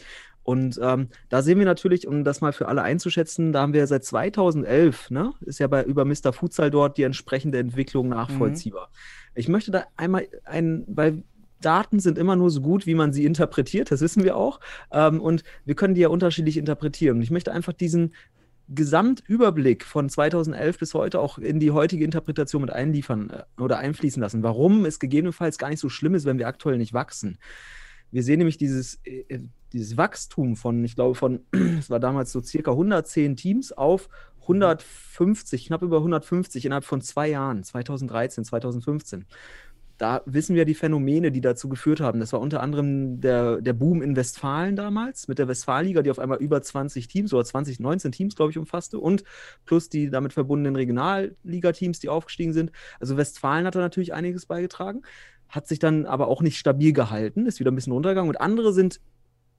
[0.44, 3.86] Und ähm, da sehen wir natürlich, um das mal für alle einzuschätzen, da haben wir
[3.88, 6.34] seit 2011, ne, ist ja bei über Mr.
[6.34, 8.90] Futsal dort die entsprechende Entwicklung nachvollziehbar.
[9.36, 11.24] Ich möchte da einmal ein, weil
[11.62, 14.60] Daten sind immer nur so gut, wie man sie interpretiert, das wissen wir auch.
[14.92, 17.18] Ähm, und wir können die ja unterschiedlich interpretieren.
[17.18, 18.14] Und ich möchte einfach diesen
[18.74, 24.22] Gesamtüberblick von 2011 bis heute auch in die heutige Interpretation mit einliefern äh, oder einfließen
[24.22, 27.38] lassen, warum es gegebenenfalls gar nicht so schlimm ist, wenn wir aktuell nicht wachsen.
[28.12, 29.40] Wir sehen nämlich dieses, äh,
[29.74, 31.42] dieses Wachstum von, ich glaube, von,
[31.80, 34.10] es war damals so circa 110 Teams auf
[34.42, 39.26] 150, knapp über 150 innerhalb von zwei Jahren, 2013, 2015
[40.02, 42.20] da wissen wir die Phänomene, die dazu geführt haben.
[42.20, 46.18] Das war unter anderem der, der Boom in Westfalen damals mit der Westfalenliga, die auf
[46.18, 49.24] einmal über 20 Teams oder 20, 19 Teams, glaube ich, umfasste und
[49.64, 52.72] plus die damit verbundenen Regionalliga-Teams, die aufgestiegen sind.
[53.00, 55.04] Also Westfalen hat da natürlich einiges beigetragen,
[55.52, 58.74] hat sich dann aber auch nicht stabil gehalten, ist wieder ein bisschen runtergegangen und andere
[58.74, 59.00] sind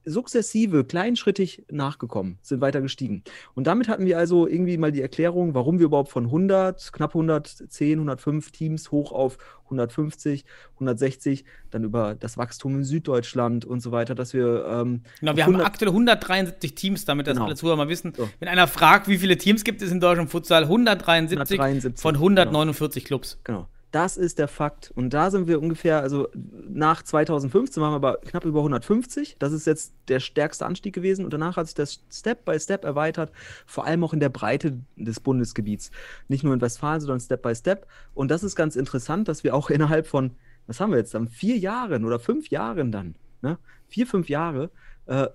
[0.05, 3.23] sukzessive, kleinschrittig nachgekommen, sind weiter gestiegen.
[3.53, 7.11] Und damit hatten wir also irgendwie mal die Erklärung, warum wir überhaupt von 100, knapp
[7.11, 13.91] 110, 105 Teams hoch auf 150, 160, dann über das Wachstum in Süddeutschland und so
[13.91, 14.65] weiter, dass wir.
[14.67, 17.45] Ähm, genau, wir haben aktuell 173 Teams, damit das genau.
[17.45, 18.13] alle Zuhörer mal wissen.
[18.15, 18.29] So.
[18.39, 23.03] Wenn einer fragt, wie viele Teams gibt es in Deutschland Futsal, 173, 173 von 149
[23.03, 23.07] genau.
[23.07, 23.39] Clubs.
[23.43, 23.67] Genau.
[23.93, 24.91] Das ist der Fakt.
[24.95, 29.35] Und da sind wir ungefähr, also nach 2015 waren wir aber knapp über 150.
[29.37, 31.23] Das ist jetzt der stärkste Anstieg gewesen.
[31.23, 33.31] Und danach hat sich das Step by Step erweitert,
[33.67, 35.91] vor allem auch in der Breite des Bundesgebiets.
[36.27, 37.85] Nicht nur in Westfalen, sondern Step by Step.
[38.15, 40.31] Und das ist ganz interessant, dass wir auch innerhalb von,
[40.65, 43.59] was haben wir jetzt dann, vier Jahren oder fünf Jahren dann, ne?
[43.89, 44.71] vier, fünf Jahre,
[45.05, 45.27] äh,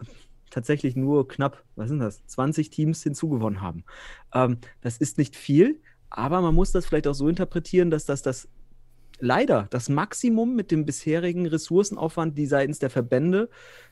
[0.51, 3.85] tatsächlich nur knapp, was sind das, 20 Teams hinzugewonnen haben.
[4.35, 8.23] Ähm, das ist nicht viel, aber man muss das vielleicht auch so interpretieren, dass das
[8.23, 8.49] das
[9.21, 13.49] leider das Maximum mit dem bisherigen Ressourcenaufwand, die seitens der Verbände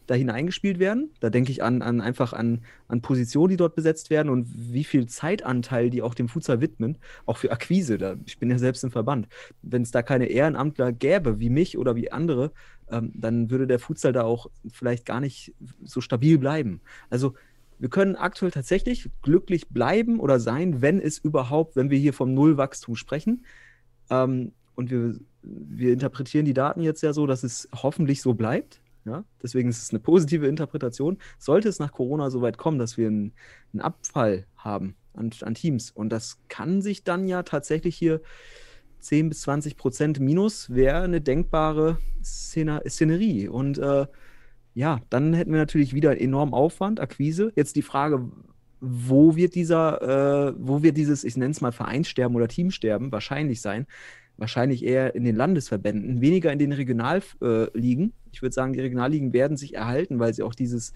[0.07, 1.11] da hineingespielt werden.
[1.20, 4.85] Da denke ich an, an einfach an, an Positionen, die dort besetzt werden und wie
[4.85, 7.98] viel Zeitanteil die auch dem Futsal widmen, auch für Akquise.
[7.98, 9.26] Da, ich bin ja selbst im Verband.
[9.62, 12.52] Wenn es da keine Ehrenamtler gäbe, wie mich oder wie andere,
[12.88, 16.81] ähm, dann würde der Futsal da auch vielleicht gar nicht so stabil bleiben.
[17.11, 17.35] Also
[17.78, 22.34] wir können aktuell tatsächlich glücklich bleiben oder sein, wenn es überhaupt, wenn wir hier vom
[22.34, 23.44] Nullwachstum sprechen.
[24.10, 28.80] Ähm, und wir, wir interpretieren die Daten jetzt ja so, dass es hoffentlich so bleibt.
[29.04, 29.24] Ja?
[29.42, 31.18] Deswegen ist es eine positive Interpretation.
[31.38, 33.32] Sollte es nach Corona so weit kommen, dass wir einen,
[33.72, 38.20] einen Abfall haben an, an, Teams, und das kann sich dann ja tatsächlich hier
[39.00, 43.48] 10 bis 20 Prozent minus wäre eine denkbare Szene, Szenerie.
[43.48, 44.06] Und äh,
[44.76, 47.50] ja, dann hätten wir natürlich wieder einen enormen Aufwand, Akquise.
[47.56, 48.30] Jetzt die Frage,
[48.78, 53.62] wo wird dieser, äh, wo wird dieses, ich nenne es mal Vereinssterben oder Teamsterben wahrscheinlich
[53.62, 53.86] sein?
[54.36, 58.04] Wahrscheinlich eher in den Landesverbänden, weniger in den Regionalligen.
[58.04, 60.92] Äh, ich würde sagen, die Regionalligen werden sich erhalten, weil sie auch dieses,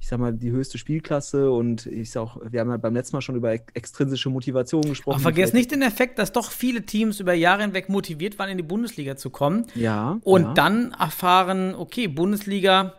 [0.00, 3.16] ich sag mal, die höchste Spielklasse und ich sag auch, wir haben ja beim letzten
[3.16, 5.16] Mal schon über extrinsische Motivation gesprochen.
[5.16, 8.56] Aber vergesst nicht den Effekt, dass doch viele Teams über Jahre hinweg motiviert waren, in
[8.56, 9.66] die Bundesliga zu kommen.
[9.74, 10.18] Ja.
[10.22, 10.54] Und ja.
[10.54, 12.94] dann erfahren, okay, Bundesliga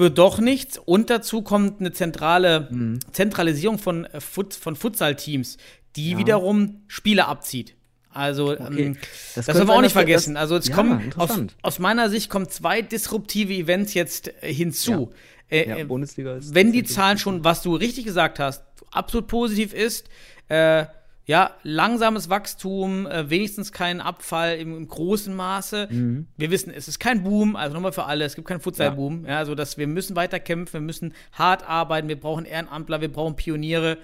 [0.00, 0.78] wird doch nichts.
[0.78, 2.98] Und dazu kommt eine zentrale mhm.
[3.12, 5.58] Zentralisierung von, äh, Fut von Futsal-Teams,
[5.94, 6.18] die ja.
[6.18, 7.76] wiederum Spiele abzieht.
[8.12, 8.82] Also okay.
[8.82, 8.96] ähm,
[9.36, 10.34] das, das dürfen wir auch nicht vergessen.
[10.34, 11.30] Das, also es ja, kommen aus,
[11.62, 15.12] aus, meiner Sicht kommen zwei disruptive Events jetzt äh, hinzu.
[15.50, 15.56] Ja.
[15.56, 19.28] Äh, ja, äh, Bundesliga ist wenn die Zahlen schon, was du richtig gesagt hast, absolut
[19.28, 20.08] positiv ist,
[20.48, 20.86] äh,
[21.30, 25.86] ja, langsames Wachstum, äh, wenigstens keinen Abfall im, im großen Maße.
[25.88, 26.26] Mhm.
[26.36, 29.26] Wir wissen, es ist kein Boom, also nochmal für alle, es gibt keinen Futsal-Boom.
[29.26, 29.30] Ja.
[29.30, 29.38] ja.
[29.38, 33.36] also dass wir müssen weiter kämpfen, wir müssen hart arbeiten, wir brauchen Ehrenamtler, wir brauchen
[33.36, 33.98] Pioniere.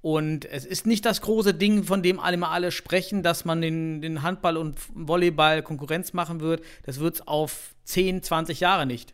[0.00, 3.60] Und es ist nicht das große Ding, von dem alle mal alle sprechen, dass man
[3.60, 6.62] den, den Handball und Volleyball Konkurrenz machen wird.
[6.86, 9.12] Das wird es auf 10, 20 Jahre nicht.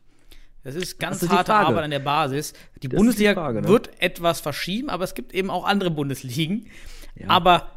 [0.62, 2.52] Das ist ganz das ist harte Arbeit an der Basis.
[2.84, 3.68] Die das Bundesliga die Frage, ne?
[3.68, 6.68] wird etwas verschieben, aber es gibt eben auch andere Bundesligen.
[7.14, 7.28] Ja.
[7.28, 7.70] Aber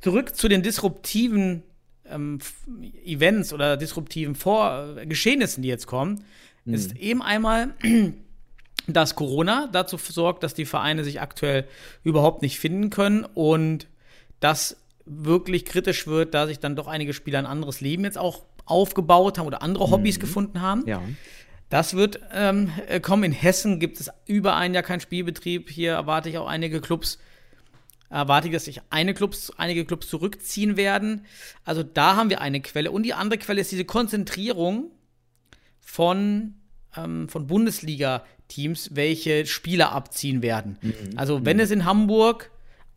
[0.00, 1.62] zurück zu den disruptiven
[2.06, 2.38] ähm,
[3.04, 6.24] Events oder disruptiven Vor äh, Geschehnissen, die jetzt kommen,
[6.64, 6.74] mhm.
[6.74, 7.74] ist eben einmal,
[8.86, 11.66] dass Corona dazu sorgt, dass die Vereine sich aktuell
[12.02, 13.86] überhaupt nicht finden können und
[14.40, 18.42] das wirklich kritisch wird, da sich dann doch einige Spieler ein anderes Leben jetzt auch
[18.64, 20.20] aufgebaut haben oder andere Hobbys mhm.
[20.20, 20.86] gefunden haben.
[20.86, 21.02] Ja.
[21.68, 23.24] Das wird ähm, äh, kommen.
[23.24, 25.70] In Hessen gibt es über ein Jahr keinen Spielbetrieb.
[25.70, 27.18] Hier erwarte ich auch einige Clubs,
[28.12, 31.24] erwarte ich, dass sich eine Clubs, einige Clubs zurückziehen werden.
[31.64, 32.90] Also da haben wir eine Quelle.
[32.90, 34.90] Und die andere Quelle ist diese Konzentrierung
[35.80, 36.54] von,
[36.96, 40.78] ähm, von Bundesliga-Teams, welche Spieler abziehen werden.
[40.82, 41.16] Mhm.
[41.16, 41.62] Also wenn mhm.
[41.62, 42.50] es in Hamburg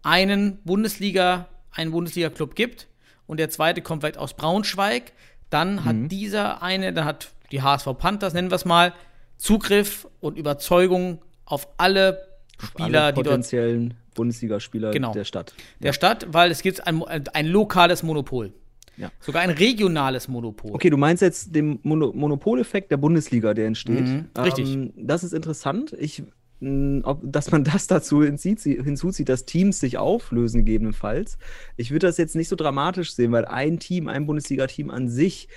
[0.04, 2.88] einen Bundesliga, einen Bundesliga-Club gibt
[3.26, 5.14] und der zweite kommt vielleicht aus Braunschweig,
[5.50, 5.86] dann mhm.
[5.86, 8.94] hat dieser eine, dann hat die HSV Panthers, nennen wir es mal,
[9.38, 15.54] Zugriff und Überzeugung auf alle Spieler, alle die dort potenziellen Bundesligaspieler genau, der Stadt.
[15.80, 15.94] Der ja.
[15.94, 18.52] Stadt, weil es gibt ein, ein lokales Monopol.
[18.98, 19.12] Ja.
[19.20, 20.72] Sogar ein regionales Monopol.
[20.72, 24.06] Okay, du meinst jetzt den Mono Monopoleffekt der Bundesliga, der entsteht.
[24.06, 24.74] Mhm, richtig.
[24.74, 25.94] Ähm, das ist interessant.
[26.00, 26.24] Ich,
[26.62, 31.38] mh, ob, dass man das dazu hinzieht, hinzuzieht, dass Teams sich auflösen, gegebenenfalls.
[31.76, 35.50] Ich würde das jetzt nicht so dramatisch sehen, weil ein Team, ein Bundesliga-Team an sich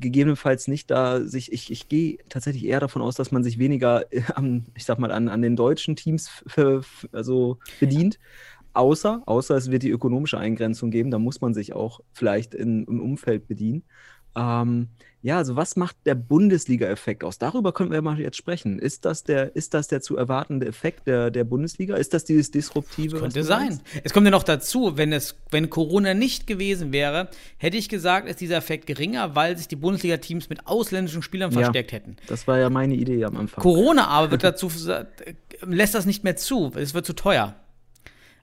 [0.00, 4.12] gegebenenfalls nicht da sich, ich, ich gehe tatsächlich eher davon aus, dass man sich weniger
[4.12, 6.44] äh, am, ich sag mal, an, an den deutschen Teams
[7.12, 8.18] also bedient.
[8.72, 12.84] Außer, außer es wird die ökonomische Eingrenzung geben, da muss man sich auch vielleicht in,
[12.84, 13.82] im Umfeld bedienen.
[14.36, 14.88] Ähm,
[15.22, 17.38] ja, also was macht der Bundesliga-Effekt aus?
[17.38, 18.78] Darüber können wir mal jetzt sprechen.
[18.78, 21.96] Ist das der, ist das der zu erwartende Effekt der, der Bundesliga?
[21.96, 23.12] Ist das dieses Disruptive?
[23.16, 23.64] was Könnte sein.
[23.64, 23.82] meinst?
[24.02, 27.28] Es kommt ja noch dazu, wenn es, wenn Corona nicht gewesen wäre,
[27.58, 31.60] hätte ich gesagt, ist dieser Effekt geringer, weil sich die Bundesliga-Teams mit ausländischen Spielern Ja.
[31.60, 32.16] verstärkt hätten.
[32.26, 33.60] Das war ja meine Idee am Anfang.
[33.62, 35.04] Corona aber wird dazu äh,
[35.66, 36.72] lässt das nicht mehr zu.
[36.76, 37.54] Es wird zu teuer.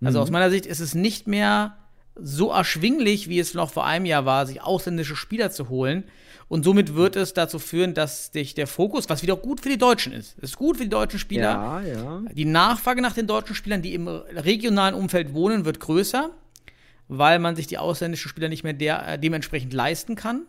[0.04, 1.76] Also aus meiner Sicht ist es nicht mehr
[2.14, 6.04] so erschwinglich, wie es noch vor einem Jahr war, sich ausländische Spieler zu holen.
[6.50, 9.78] Und somit wird es dazu führen, dass sich der Fokus, was wieder gut für die
[9.78, 12.22] Deutschen ist, ist gut für die deutschen Spieler, ja, ja.
[12.32, 16.30] die Nachfrage nach den deutschen Spielern, die im regionalen Umfeld wohnen, wird größer,
[17.10, 20.44] weil man sich die ausländischen Spieler nicht mehr der, äh, dementsprechend leisten kann.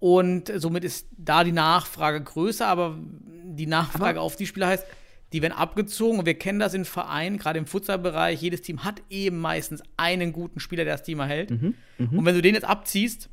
[0.00, 2.98] Und somit ist da die Nachfrage größer, aber
[3.44, 4.84] die Nachfrage auf die Spieler heißt,
[5.32, 8.42] die werden abgezogen und wir kennen das in Vereinen, gerade im Futsal-Bereich.
[8.42, 11.52] Jedes Team hat eben meistens einen guten Spieler, der das Team erhält.
[12.16, 13.30] Und wenn du den jetzt abziehst,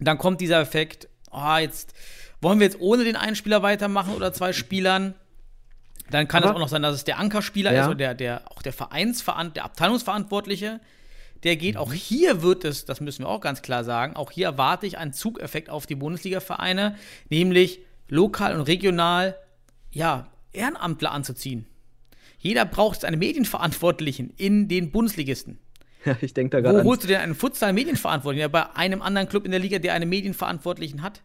[0.00, 1.94] dann kommt dieser Effekt, ah, jetzt
[2.40, 5.14] wollen wir jetzt ohne den einen Spieler weitermachen oder zwei Spielern.
[6.10, 7.82] Dann kann es auch noch sein, dass es der Ankerspieler Ja.
[7.82, 10.80] ist oder der, der, auch der Vereinsveran der Abteilungsverantwortliche.
[11.42, 14.46] Der geht, auch hier wird es, das müssen wir auch ganz klar sagen, auch hier
[14.46, 16.96] erwarte ich einen Zugeffekt auf die Bundesliga-Vereine,
[17.28, 19.36] nämlich lokal und regional,
[19.90, 21.66] ja, Ehrenamtler anzuziehen.
[22.38, 25.58] Jeder braucht einen Medienverantwortlichen in den Bundesligisten.
[26.06, 28.40] Ja, ich denke da gerade Wo an holst du denn einen Futsal-Medienverantwortlichen?
[28.40, 31.22] Ja, bei einem anderen Club in der Liga, der einen Medienverantwortlichen hat?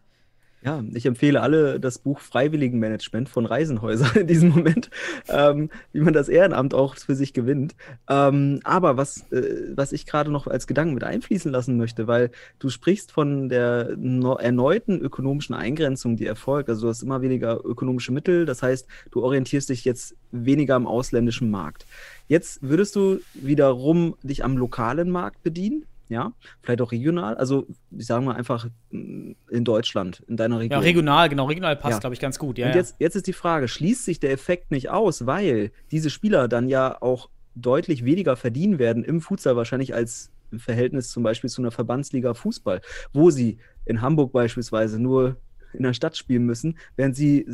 [0.64, 4.90] Ja, ich empfehle alle das Buch Freiwilligenmanagement von Reisenhäuser in diesem Moment,
[5.28, 7.74] ähm, wie man das Ehrenamt auch für sich gewinnt.
[8.08, 12.30] Ähm, aber was, äh, was ich gerade noch als Gedanken mit einfließen lassen möchte, weil
[12.60, 16.68] du sprichst von der no erneuten ökonomischen Eingrenzung, die erfolgt.
[16.68, 20.86] Also du hast immer weniger ökonomische Mittel, das heißt, du orientierst dich jetzt weniger am
[20.86, 21.86] ausländischen Markt.
[22.28, 25.84] Jetzt würdest du wiederum dich am lokalen Markt bedienen.
[26.08, 26.32] Ja,
[26.62, 27.36] vielleicht auch regional.
[27.36, 30.80] Also, ich sage mal einfach mm, in Deutschland, in deiner Ja, Region.
[30.80, 31.98] regional, genau, regional passt, Ja.
[32.00, 32.58] glaube ich, ganz gut.
[32.58, 32.78] Ja, Und ja.
[32.78, 36.68] jetzt, jetzt ist die Frage, schließt sich der Effekt nicht aus, weil diese Spieler dann
[36.68, 41.62] ja auch deutlich weniger verdienen werden im Futsal wahrscheinlich als im Verhältnis zum Beispiel zu
[41.62, 42.82] einer Verbandsliga Fußball,
[43.14, 45.36] wo sie in Hamburg beispielsweise nur
[45.72, 47.46] in der Stadt spielen müssen, während sie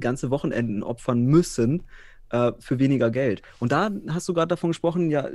[0.00, 1.84] ganze Wochenenden opfern müssen
[2.30, 3.42] äh, für weniger Geld.
[3.58, 5.28] Und da hast du gerade davon gesprochen, ja,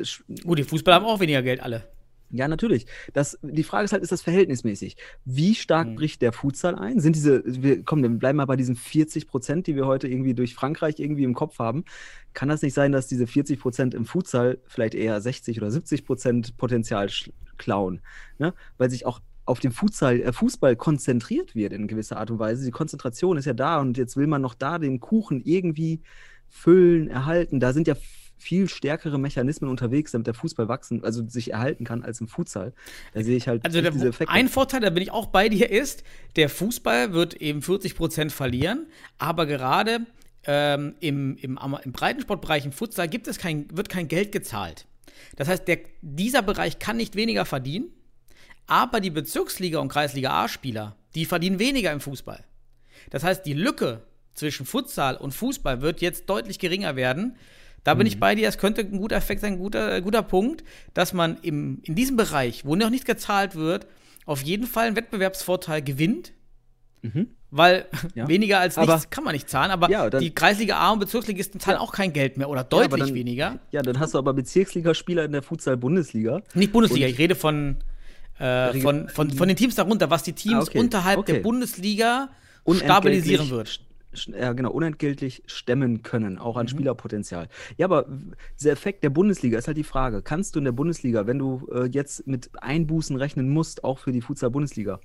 [0.44, 1.88] Gut, die Fußballer haben auch weniger Geld alle.
[2.32, 2.86] ja, natürlich.
[3.14, 4.98] Das, die Frage ist halt, ist das verhältnismäßig?
[5.26, 5.96] Wie stark Hm.
[5.96, 7.00] bricht der Futsal ein?
[7.00, 10.34] Sind diese, wir, komm, wir bleiben mal bei diesen 40 Prozent, die wir heute irgendwie
[10.34, 11.86] durch Frankreich irgendwie im Kopf haben.
[12.34, 16.04] Kann das nicht sein, dass diese 40 Prozent im Futsal vielleicht eher 60 oder 70
[16.06, 17.10] Prozent Potenzial
[17.58, 18.02] klauen?
[18.40, 18.54] Ne?
[18.78, 22.66] Weil sich auch auf den Futsal, äh, Fußball konzentriert wird in gewisser Art und Weise.
[22.66, 26.02] Die Konzentration ist ja da und jetzt will man noch da den Kuchen irgendwie
[26.50, 27.60] füllen, erhalten.
[27.60, 27.96] Da sind ja
[28.38, 32.74] viel stärkere Mechanismen unterwegs, damit der Fußball wachsen, also sich erhalten kann als im Futsal.
[33.14, 33.94] Da sehe ich halt Also der,
[34.28, 36.04] ein Vorteil, da bin ich auch bei dir, ist,
[36.36, 38.86] der Fußball wird eben 40 Prozent verlieren,
[39.18, 40.02] aber gerade
[40.46, 44.86] ähm, im, im, im Breitensportbereich, im Futsal, gibt es kein, wird kein Geld gezahlt.
[45.38, 47.90] Das heißt, der, dieser Bereich kann nicht weniger verdienen,
[48.68, 52.44] aber die Bezirksliga- und Kreisliga A-Spieler, die verdienen weniger im Fußball.
[53.10, 54.04] Das heißt, die Lücke
[54.36, 57.36] zwischen Futsal und Fußball wird jetzt deutlich geringer werden.
[57.84, 60.64] Da bin ich bei dir, es könnte ein guter Effekt sein, ein guter, guter Punkt,
[60.94, 63.86] dass man im, in diesem Bereich, wo noch nicht gezahlt wird,
[64.26, 66.34] auf jeden Fall einen Wettbewerbsvorteil gewinnt.
[67.52, 68.28] Weil Ja.
[68.28, 71.00] weniger als Aber- nichts kann man nicht zahlen, aber Ja, dann- die Kreisliga A und
[71.00, 73.60] Bezirksligisten zahlen auch kein Geld mehr oder deutlich dann- weniger.
[73.72, 76.42] Ja, dann hast du aber Bezirksligaspieler in der Futsal-Bundesliga.
[76.56, 77.78] Nicht Bundesliga, Und- ich rede von,
[78.40, 81.44] äh, von, von, von den Teams darunter, was die Teams Ah, okay, unterhalb der okay.
[81.44, 82.30] Bundesliga
[82.64, 82.92] unentgeltlich
[83.24, 83.82] stabilisieren wird.
[84.28, 86.62] Ja, genau, unentgeltlich stemmen können, auch Mhm.
[86.62, 87.48] an Spielerpotenzial.
[87.78, 88.08] Ja, aber
[88.60, 90.22] dieser Effekt der Bundesliga ist halt die Frage.
[90.22, 94.12] Kannst du in der Bundesliga, wenn du äh, jetzt mit Einbußen rechnen musst, auch für
[94.12, 95.00] die Futsal-Bundesliga,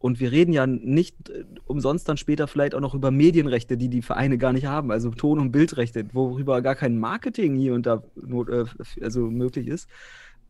[0.00, 3.88] und wir reden ja nicht äh, umsonst dann später vielleicht auch noch über Medienrechte, die
[3.88, 7.84] die Vereine gar nicht haben, also Ton- und Bildrechte, worüber gar kein Marketing hier und
[7.86, 8.64] da not, äh,
[9.02, 9.88] also möglich ist.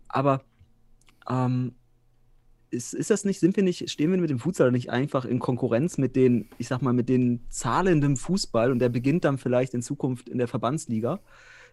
[0.08, 0.42] Aber
[1.30, 1.74] ähm,
[2.70, 5.38] ist, ist das nicht, sind wir nicht, stehen wir mit dem Futsal nicht einfach in
[5.38, 9.74] Konkurrenz mit den, ich sag mal, mit den zahlenden Fußball und der beginnt dann vielleicht
[9.74, 11.20] in Zukunft in der Verbandsliga?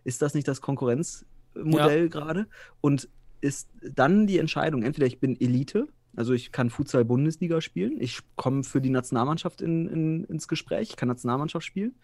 [0.04, 2.48] Ist das nicht das Konkurrenzmodell gerade?
[2.82, 3.10] Und
[3.42, 8.64] ist dann die Entscheidung, entweder ich bin Elite, also ich kann Futsal-Bundesliga spielen, ich komme
[8.64, 11.96] für die Nationalmannschaft in, in, ins Gespräch, ich kann Nationalmannschaft spielen,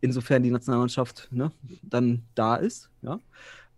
[0.00, 1.50] insofern die Nationalmannschaft ne,
[1.82, 2.90] dann da ist.
[3.02, 3.20] Ja.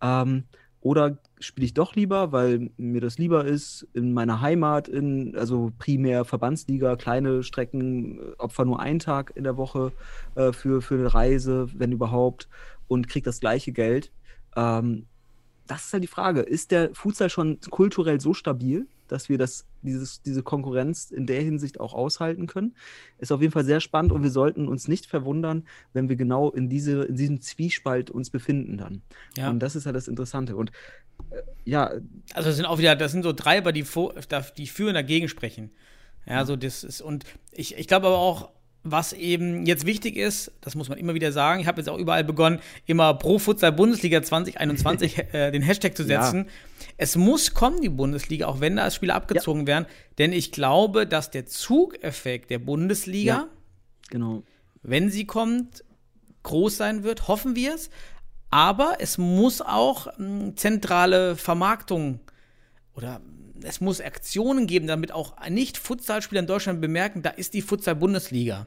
[0.03, 0.45] Ähm,
[0.89, 5.71] oder spiele ich doch lieber, weil mir das lieber ist, in meiner Heimat, in, also
[5.77, 9.93] primär Verbandsliga, kleine Strecken, äh, Opfer nur einen Tag in der Woche
[10.35, 12.49] äh, für, für eine Reise, wenn überhaupt,
[12.89, 14.11] und kriege das gleiche Geld.
[14.57, 15.05] Ähm,
[15.67, 16.41] das ist halt die Frage.
[16.41, 21.43] Ist der Futsal schon kulturell so stabil, dass wir das, dieses, diese Konkurrenz in der
[21.43, 22.75] Hinsicht auch aushalten können?
[23.19, 26.51] Ist auf jeden Fall sehr spannend und wir sollten uns nicht verwundern, wenn wir genau
[26.51, 29.03] in, diese, in diesem Zwiespalt uns befinden dann.
[29.37, 29.51] Ja.
[29.51, 30.57] Und das ist halt das Interessante.
[30.57, 30.71] Und
[31.31, 31.91] äh, ja,
[32.35, 34.15] Also das sind auch wieder, das sind so Treiber, die, vor,
[34.57, 35.71] die für und dagegen sprechen.
[36.27, 38.51] Ja, so das ist, und ich, ich glaube aber auch,
[38.85, 41.99] was eben jetzt wichtig ist, das muss man immer wieder sagen, ich habe jetzt auch
[41.99, 46.47] überall begonnen, immer pro Futsal Bundesliga 2021 äh, den Hashtag zu setzen.
[46.97, 49.87] Es muss kommen, die Bundesliga, auch wenn da Spiele abgezogen werden,
[50.19, 53.49] denn ich glaube, dass der Zugeffekt der Bundesliga, Ja.
[54.11, 54.43] genau.
[54.83, 55.85] wenn sie kommt,
[56.45, 57.91] groß sein wird, hoffen wir es.
[58.51, 62.21] Aber es muss auch mh, zentrale Vermarktung
[62.95, 63.21] oder
[63.63, 68.67] es muss Aktionen geben, damit auch Nicht-Futsal-Spieler in Deutschland bemerken, da ist die Futsal-Bundesliga.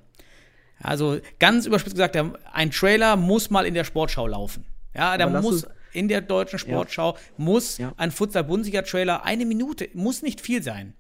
[0.82, 4.66] Also ganz überspitzt gesagt, der- ein Trailer muss mal in der Sportschau laufen.
[4.96, 7.94] Ja, da muss in der deutschen Sportschau muss Ja.
[7.98, 10.94] ein Futsal-Bundesliga-Trailer eine Minute, muss nicht viel sein.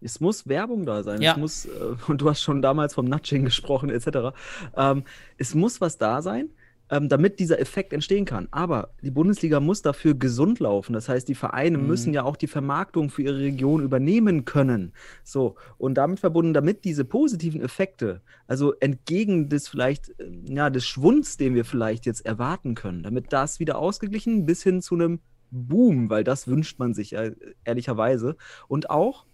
[0.00, 1.22] Es muss Werbung da sein.
[1.22, 1.32] Ja.
[1.32, 1.70] Es muss, äh,
[2.08, 4.34] und du hast schon damals vom Nudging gesprochen, etc.
[4.76, 5.04] Ähm,
[5.38, 6.48] es muss was da sein,
[6.92, 8.46] ähm, damit dieser Effekt entstehen kann.
[8.50, 10.92] Aber die Bundesliga muss dafür gesund laufen.
[10.92, 11.86] Das heißt, die Vereine Mhm.
[11.86, 14.92] müssen ja auch die Vermarktung für ihre Region übernehmen können.
[15.24, 20.86] So, und damit verbunden, damit diese positiven Effekte, also entgegen des vielleicht, äh, ja, des
[20.86, 25.20] Schwunds, den wir vielleicht jetzt erwarten können, damit das wieder ausgeglichen bis hin zu einem
[25.50, 27.30] Boom, weil das wünscht man sich ja,
[27.64, 28.36] ehrlicherweise.
[28.68, 29.26] Und auch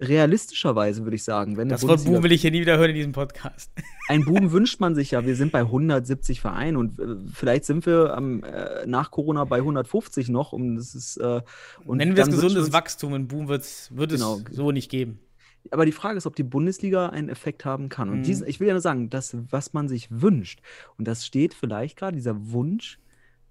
[0.00, 2.96] realistischerweise, würde ich sagen, wenn Das Wort Boom will ich hier nie wieder hören in
[2.96, 3.70] diesem Podcast.
[4.08, 5.24] ein Boom wünscht man sich ja.
[5.26, 9.58] Wir sind bei 170 Vereinen und äh, vielleicht sind wir am, äh, nach Corona bei
[9.58, 10.52] 150 noch.
[10.52, 11.40] Und das ist, äh,
[11.84, 13.12] und Nennen wir es gesundes Wachstum.
[13.14, 14.40] Ein Boom wird's, wird es Genau.
[14.50, 15.18] so nicht geben.
[15.70, 18.08] Aber die Frage ist, ob die Bundesliga einen Effekt haben kann.
[18.08, 18.22] Und Mhm.
[18.22, 20.60] diesen, ich will ja nur sagen, das, was man sich wünscht,
[20.96, 22.98] und das steht vielleicht gerade, dieser Wunsch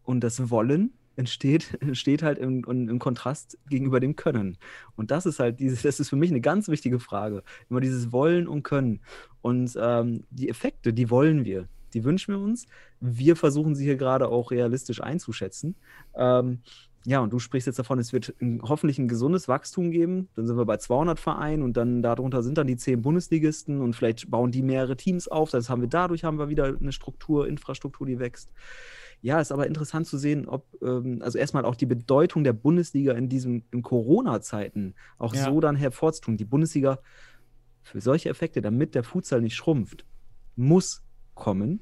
[0.03, 4.57] und das Wollen entsteht, steht halt im, im, Kontrast gegenüber dem Können.
[4.95, 7.43] Und das ist halt, diese, das ist für mich eine ganz wichtige Frage.
[7.69, 9.01] Immer dieses Wollen und Können.
[9.41, 11.67] Und ähm, die Effekte, die wollen wir.
[11.93, 12.67] Die wünschen wir uns.
[12.99, 15.75] Wir versuchen sie hier gerade auch realistisch einzuschätzen.
[16.15, 16.59] Ähm,
[17.05, 20.27] ja, und du sprichst jetzt davon, es wird ein, hoffentlich ein gesundes Wachstum geben.
[20.35, 23.95] Dann sind wir bei 200 Vereinen und dann darunter sind dann die 10 Bundesligisten und
[23.95, 25.49] vielleicht bauen die mehrere Teams auf.
[25.49, 28.51] Das haben wir dadurch haben wir wieder eine Struktur, Infrastruktur, die wächst.
[29.21, 33.13] Ja, ist aber interessant zu sehen, ob, ähm, also erstmal auch die Bedeutung der Bundesliga
[33.13, 35.45] in diesen in Corona-Zeiten auch Ja.
[35.45, 36.37] so dann hervorzutun.
[36.37, 36.99] Die Bundesliga
[37.81, 40.05] für solche Effekte, damit der Futsal nicht schrumpft,
[40.55, 41.03] muss
[41.35, 41.81] kommen.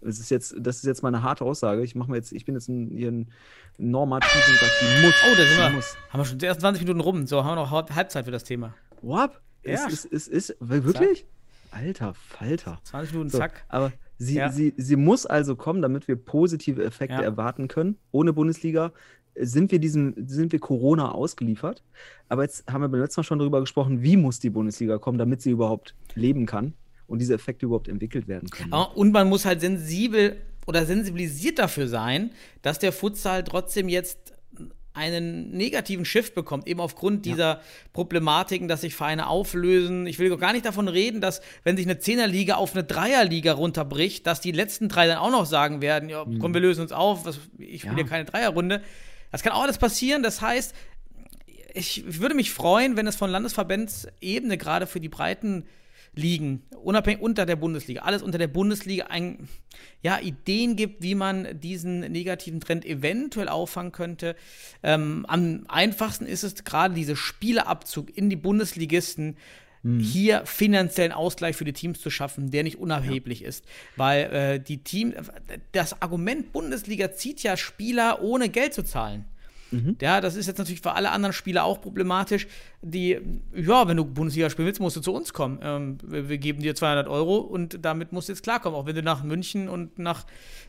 [0.00, 1.82] Das ist jetzt, das ist jetzt mal eine harte Aussage.
[1.82, 3.30] Ich mache mir jetzt, ich bin jetzt ein, hier ein
[3.78, 5.14] normativ und sage, die muss.
[5.24, 5.70] Oh, da sind die wir.
[5.70, 5.96] muss.
[6.10, 7.26] Haben wir schon erst 20 Minuten rum.
[7.26, 8.74] So, haben wir noch Halb- Halbzeit für das Thema.
[9.00, 9.40] What?
[9.64, 9.86] Ja.
[9.86, 11.24] Es ist, es ist, wirklich?
[11.70, 12.78] Alter Falter.
[12.84, 13.64] 20 Minuten, So, zack.
[13.68, 14.48] aber sie, Ja.
[14.50, 17.22] sie, sie muss also kommen, damit wir positive Effekte Ja.
[17.22, 17.96] erwarten können.
[18.12, 18.92] Ohne Bundesliga
[19.34, 21.82] äh, sind wir diesem, sind wir Corona ausgeliefert.
[22.28, 25.18] Aber jetzt haben wir beim letzten Mal schon darüber gesprochen, wie muss die Bundesliga kommen,
[25.18, 26.74] damit sie überhaupt leben kann
[27.06, 28.70] und diese Effekte überhaupt entwickelt werden können.
[28.72, 32.30] Ja, Und man muss halt sensibel oder sensibilisiert dafür sein,
[32.62, 34.33] dass der Futsal trotzdem jetzt
[34.94, 37.60] einen negativen Shift bekommt, eben aufgrund dieser
[37.92, 40.06] Problematiken, dass sich Vereine auflösen.
[40.06, 44.26] Ich will gar nicht davon reden, dass, wenn sich eine Zehnerliga auf eine Dreierliga runterbricht,
[44.26, 47.26] dass die letzten drei dann auch noch sagen werden, ja, komm, wir lösen uns auf,
[47.26, 47.96] was, ich will Ja.
[47.96, 48.82] hier keine Dreierrunde.
[49.32, 50.22] Das kann auch alles passieren.
[50.22, 50.74] Das heißt,
[51.74, 55.66] ich, ich würde mich freuen, wenn es von Landesverbandsebene gerade für die breiten
[56.16, 59.48] Ligen, unabhängig unter der Bundesliga, alles unter der Bundesliga, ein,
[60.02, 64.36] ja, Ideen gibt, wie man diesen negativen Trend eventuell auffangen könnte.
[64.82, 69.36] Ähm, am einfachsten ist es gerade diese Spieleabzug in die Bundesligisten,
[70.00, 73.66] hier finanziellen Ausgleich für die Teams zu schaffen, der nicht unerheblich ist.
[73.96, 75.12] Weil äh, die Team,
[75.72, 79.26] das Argument Bundesliga zieht ja Spieler ohne Geld zu zahlen.
[80.00, 82.46] Ja, das ist jetzt natürlich für alle anderen Spieler auch problematisch.
[82.82, 83.18] Die,
[83.54, 85.58] ja, wenn du Bundesliga spielen willst, musst du zu uns kommen.
[85.62, 88.78] Ähm, wir, geben dir 200 Euro und damit musst du jetzt klarkommen.
[88.78, 90.24] Auch wenn du nach München und nach,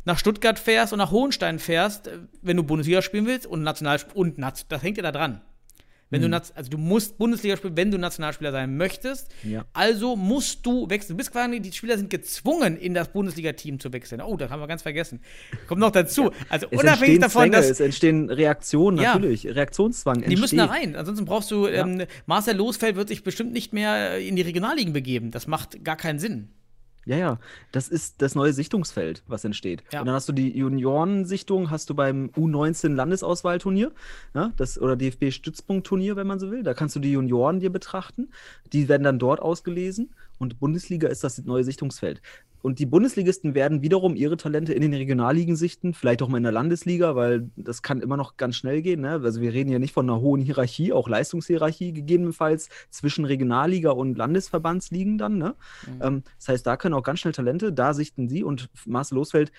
[0.06, 4.00] nach Stuttgart fährst und nach Hohenstein fährst, äh, wenn du Bundesliga spielen willst und national
[4.14, 5.42] und das hängt ja da dran.
[6.12, 6.26] Wenn Mhm.
[6.26, 9.28] du naz- also du musst Bundesliga spielen, wenn du Nationalspieler sein möchtest.
[9.44, 9.66] Ja.
[9.74, 11.14] Also musst du wechseln.
[11.14, 14.22] Du bist quasi, die Spieler sind gezwungen, in das Bundesliga-Team zu wechseln.
[14.22, 15.20] Oh, das haben wir ganz vergessen.
[15.68, 16.32] Kommt noch dazu.
[16.50, 19.14] Also Es unabhängig entstehen davon, Zwänge, dass es entstehen Reaktionen, Ja.
[19.16, 19.48] natürlich.
[19.48, 20.84] Reaktionszwang die müssen da entsteht.
[20.90, 20.96] rein.
[20.96, 25.32] Ansonsten brauchst du, ähm, Marcel Losfeld wird sich bestimmt nicht mehr in die Regionalligen begeben.
[25.32, 26.50] Das macht gar keinen Sinn.
[27.06, 27.40] Ja, ja,
[27.72, 29.84] das ist das neue Sichtungsfeld, was entsteht.
[29.92, 30.00] Ja.
[30.00, 33.92] Und dann hast du die Juniorensichtung, hast du beim U19 Landesauswahlturnier,
[34.34, 36.64] ja, das, oder DFB-Stützpunktturnier, wenn man so will.
[36.64, 38.30] Da kannst du die Junioren dir betrachten.
[38.74, 40.16] Die werden dann dort ausgelesen.
[40.40, 42.22] Und Bundesliga ist das neue Sichtungsfeld.
[42.66, 46.44] Und die Bundesligisten werden wiederum ihre Talente in den Regionalligen sichten, vielleicht auch mal in
[46.44, 49.02] der Landesliga, weil das kann immer noch ganz schnell gehen.
[49.02, 49.22] Ne?
[49.24, 54.18] Also wir reden ja nicht von einer hohen Hierarchie, auch Leistungshierarchie gegebenenfalls zwischen Regionalliga und
[54.18, 55.38] Landesverbandsligen dann.
[55.38, 55.54] Ne?
[56.02, 59.52] Ähm, das heißt, da können auch ganz schnell Talente, da sichten sie und Marcel Losfeld,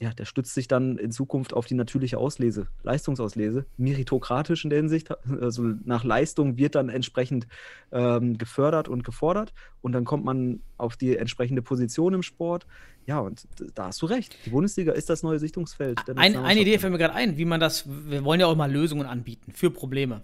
[0.00, 4.78] ja, der stützt sich dann in Zukunft auf die natürliche Auslese, Leistungsauslese, meritokratisch in der
[4.78, 7.48] Hinsicht, also nach Leistung wird dann entsprechend
[7.90, 12.66] ähm, gefördert und gefordert und dann kommt man auf die entsprechende Position im Sport.
[13.06, 14.36] Ja, und da hast du recht.
[14.44, 15.98] Die Bundesliga ist das neue Sichtungsfeld.
[16.16, 18.70] Ein, eine Idee fällt mir gerade ein, wie man das, wir wollen ja auch mal
[18.70, 20.22] Lösungen anbieten für Probleme.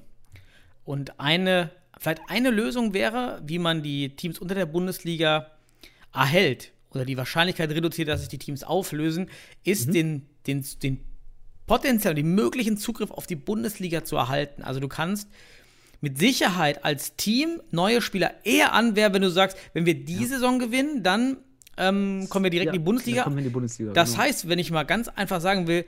[0.85, 5.47] Und eine, vielleicht eine Lösung wäre, wie man die Teams unter der Bundesliga
[6.12, 9.28] erhält oder die Wahrscheinlichkeit reduziert, dass sich die Teams auflösen,
[9.64, 11.01] ist den, den, den
[11.66, 14.62] potenziell, den möglichen Zugriff auf die Bundesliga zu erhalten.
[14.62, 15.28] Also du kannst
[16.01, 20.59] mit Sicherheit als Team neue Spieler eher anwerben, wenn du sagst, wenn wir die Saison
[20.59, 21.38] gewinnen, dann
[21.76, 23.24] ähm, kommen wir direkt Ja, in die Bundesliga.
[23.24, 23.92] dann in die Bundesliga.
[23.92, 24.22] Das genau.
[24.24, 25.86] heißt, wenn ich mal ganz einfach sagen will,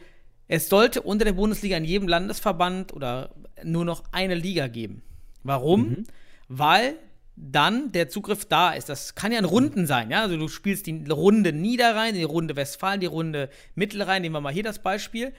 [0.49, 5.03] es sollte unter der Bundesliga in jedem Landesverband oder nur noch eine Liga geben.
[5.43, 5.89] Warum?
[5.89, 6.05] Mhm.
[6.49, 6.95] Weil
[7.37, 8.89] dann der Zugriff da ist.
[8.89, 10.23] Das kann ja in Runden sein, ja.
[10.23, 14.53] Also du spielst die Runde Niederrhein, die Runde Westfalen, die Runde Mittelrhein, nehmen wir mal
[14.53, 15.33] hier das Beispiel.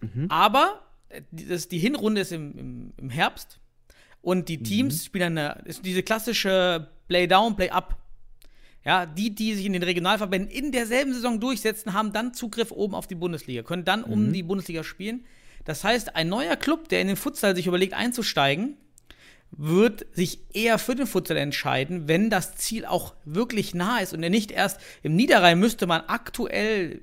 [0.00, 0.26] Mhm.
[0.28, 3.60] Aber äh, die, das, die Hinrunde ist im, im, im Herbst
[4.20, 5.06] und die Teams Mhm.
[5.06, 7.98] spielen eine, ist diese klassische Play-Down, Play-Up.
[8.84, 12.94] Ja, die, die sich in den Regionalverbänden in derselben Saison durchsetzen, haben dann Zugriff oben
[12.94, 15.24] auf die Bundesliga, können dann um die Bundesliga spielen.
[15.64, 18.76] Das heißt, ein neuer Club, der in den Futsal sich überlegt einzusteigen,
[19.56, 24.22] wird sich eher für den Futsal entscheiden, wenn das Ziel auch wirklich nah ist und
[24.22, 27.00] er nicht erst im Niederrhein müsste man aktuell,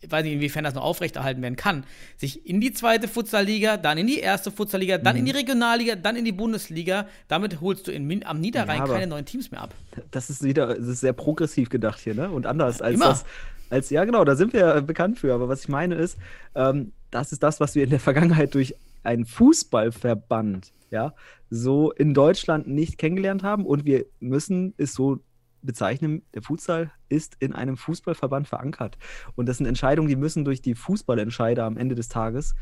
[0.00, 1.84] ich weiß nicht, inwiefern das noch aufrechterhalten werden kann,
[2.16, 6.14] sich in die zweite Futsalliga, dann in die erste Futsalliga, dann in die Regionalliga, dann
[6.14, 7.06] in die Bundesliga.
[7.26, 9.74] Damit holst du in, am Niederrhein Ja, keine neuen Teams mehr ab.
[10.12, 12.30] das ist wieder, das ist sehr progressiv gedacht hier, ne?
[12.30, 13.06] Und anders als Immer.
[13.06, 13.24] das.
[13.70, 15.34] Als, ja, genau, da sind wir ja bekannt für.
[15.34, 16.16] Aber was ich meine ist,
[16.54, 18.74] ähm, das ist das, was wir in der Vergangenheit durch
[19.08, 21.14] einen Fußballverband, ja,
[21.48, 23.64] so in Deutschland nicht kennengelernt haben.
[23.64, 25.20] Und wir müssen es so
[25.62, 28.98] bezeichnen, der Futsal ist in einem Fußballverband verankert.
[29.34, 32.54] Und das sind Entscheidungen, die müssen durch die Fußballentscheider am Ende des Tages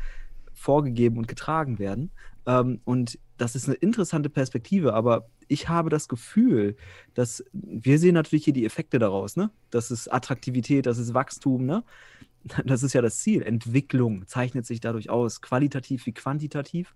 [0.53, 2.11] vorgegeben und getragen werden.
[2.45, 6.75] Ähm, und das ist eine interessante Perspektive, aber ich habe das Gefühl,
[7.13, 9.51] dass wir sehen natürlich hier die Effekte daraus, ne?
[9.69, 11.83] Das ist Attraktivität, das ist Wachstum, ne?
[12.65, 13.41] Das ist ja das Ziel.
[13.41, 16.95] Entwicklung zeichnet sich dadurch aus, qualitativ wie quantitativ.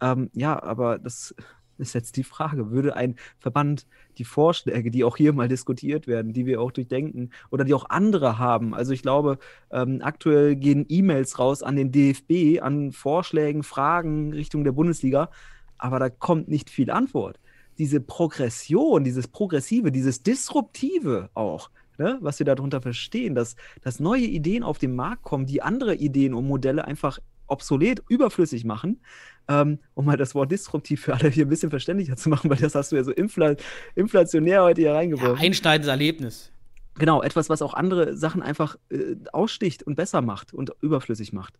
[0.00, 1.34] Ähm, ja, aber das
[1.78, 3.86] ist jetzt die Frage, würde ein Verband
[4.18, 7.90] die Vorschläge, die auch hier mal diskutiert werden, die wir auch durchdenken oder die auch
[7.90, 8.74] andere haben.
[8.74, 9.38] Also ich glaube,
[9.70, 15.30] ähm, aktuell gehen E-Mails raus an den DFB, an Vorschlägen, Fragen Richtung der Bundesliga,
[15.78, 17.40] aber da kommt nicht viel Antwort.
[17.78, 24.24] Diese Progression, dieses Progressive, dieses Disruptive auch, ne, was wir darunter verstehen, dass, dass neue
[24.24, 29.00] Ideen auf den Markt kommen, die andere Ideen und Modelle einfach obsolet, überflüssig machen,
[29.48, 32.56] ähm, um mal das Wort disruptiv für alle hier ein bisschen verständlicher zu machen, weil
[32.56, 33.54] das hast du ja so infla
[33.94, 35.44] inflationär heute hier Ja, reingeworfen.
[35.44, 36.50] einschneidendes Erlebnis.
[36.96, 41.58] Genau, etwas, was auch andere Sachen einfach äh, aussticht und besser macht und überflüssig macht.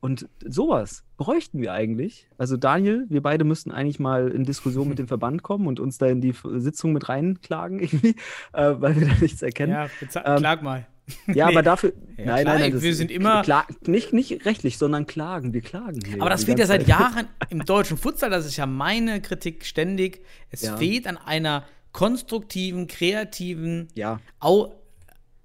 [0.00, 2.28] Und sowas bräuchten wir eigentlich.
[2.38, 5.98] Also Daniel, wir beide müssten eigentlich mal in Diskussion mit dem Verband kommen und uns
[5.98, 8.14] da in die Sitzung mit reinklagen, irgendwie,
[8.52, 9.72] äh, weil wir da nichts erkennen.
[9.72, 9.88] Ja,
[10.24, 10.86] Ähm, klag mal.
[11.26, 11.94] Ja, aber dafür.
[12.16, 12.82] Ja, nein, klar, nein, nein.
[12.82, 15.52] wir sind immer- Klar, nicht, nicht rechtlich, sondern klagen.
[15.52, 16.20] Wir klagen hier.
[16.20, 16.86] Aber das fehlt ja seit.
[16.86, 20.22] Jahren im deutschen Futsal, das ist ja meine Kritik ständig.
[20.50, 20.76] Es Ja.
[20.76, 24.74] fehlt an einer konstruktiven, kreativen Ja, Au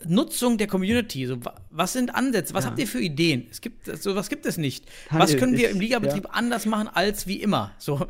[0.10, 1.26] Nutzung der Community.
[1.26, 2.54] So, wa- was sind Ansätze?
[2.54, 2.70] Was Ja.
[2.72, 3.48] habt ihr für Ideen?
[3.52, 4.86] Es gibt, so was gibt es nicht.
[5.10, 6.30] Daniel, was können wir im Ligabetrieb ja.
[6.32, 7.72] anders machen als wie immer?
[7.78, 8.06] So,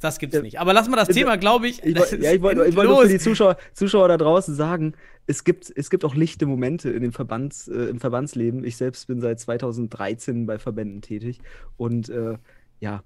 [0.00, 0.42] das gibt's Ja.
[0.42, 0.58] nicht.
[0.60, 1.82] Aber lass mal das Ich- Thema, glaube ich.
[1.84, 3.18] ich, ja, ich wollte ich wollte nur für die.
[3.18, 4.94] Zuschauer, Zuschauer da draußen sagen,
[5.26, 8.64] es gibt, es gibt auch lichte Momente in dem Verbands, äh, im Verbandsleben.
[8.64, 11.40] Ich selbst bin seit 2013 bei Verbänden tätig
[11.76, 12.36] und äh,
[12.80, 13.02] ja,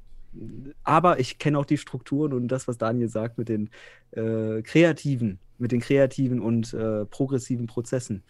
[0.84, 3.70] aber ich kenne auch die Strukturen und das, was Daniel sagt mit den
[4.12, 8.22] äh, kreativen, mit den kreativen und äh, progressiven Prozessen.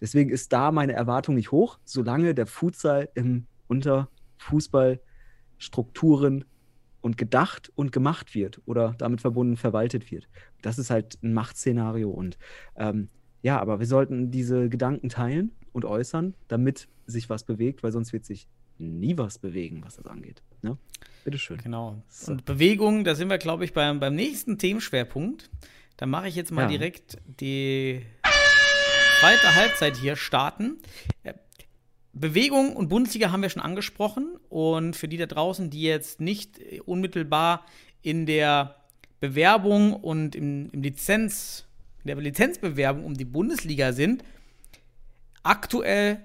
[0.00, 6.44] Deswegen ist da meine Erwartung nicht hoch, solange der Futsal im unter Fußballstrukturen
[7.00, 10.28] und gedacht und gemacht wird oder damit verbunden verwaltet wird.
[10.62, 12.38] Das ist halt ein Machtszenario und
[12.76, 13.08] ähm,
[13.42, 18.12] ja, aber wir sollten diese Gedanken teilen und äußern, damit sich was bewegt, weil sonst
[18.12, 20.42] wird sich nie was bewegen, was das angeht.
[20.62, 20.76] Ne?
[21.26, 21.58] Bitteschön.
[21.58, 22.00] Genau.
[22.08, 22.30] So.
[22.30, 25.50] Und Bewegung, da sind wir, glaube ich, beim, beim nächsten Themenschwerpunkt.
[25.96, 26.68] Da mache ich jetzt mal ja.
[26.68, 28.06] direkt die
[29.18, 30.78] zweite Halbzeit hier starten.
[31.24, 31.34] Äh,
[32.12, 34.36] Bewegung und Bundesliga haben wir schon angesprochen.
[34.48, 37.66] Und für die da draußen, die jetzt nicht unmittelbar
[38.02, 38.76] in der
[39.18, 41.66] Bewerbung und im, im Lizenz,
[42.04, 44.22] in der Lizenzbewerbung um die Bundesliga sind,
[45.42, 46.22] aktuell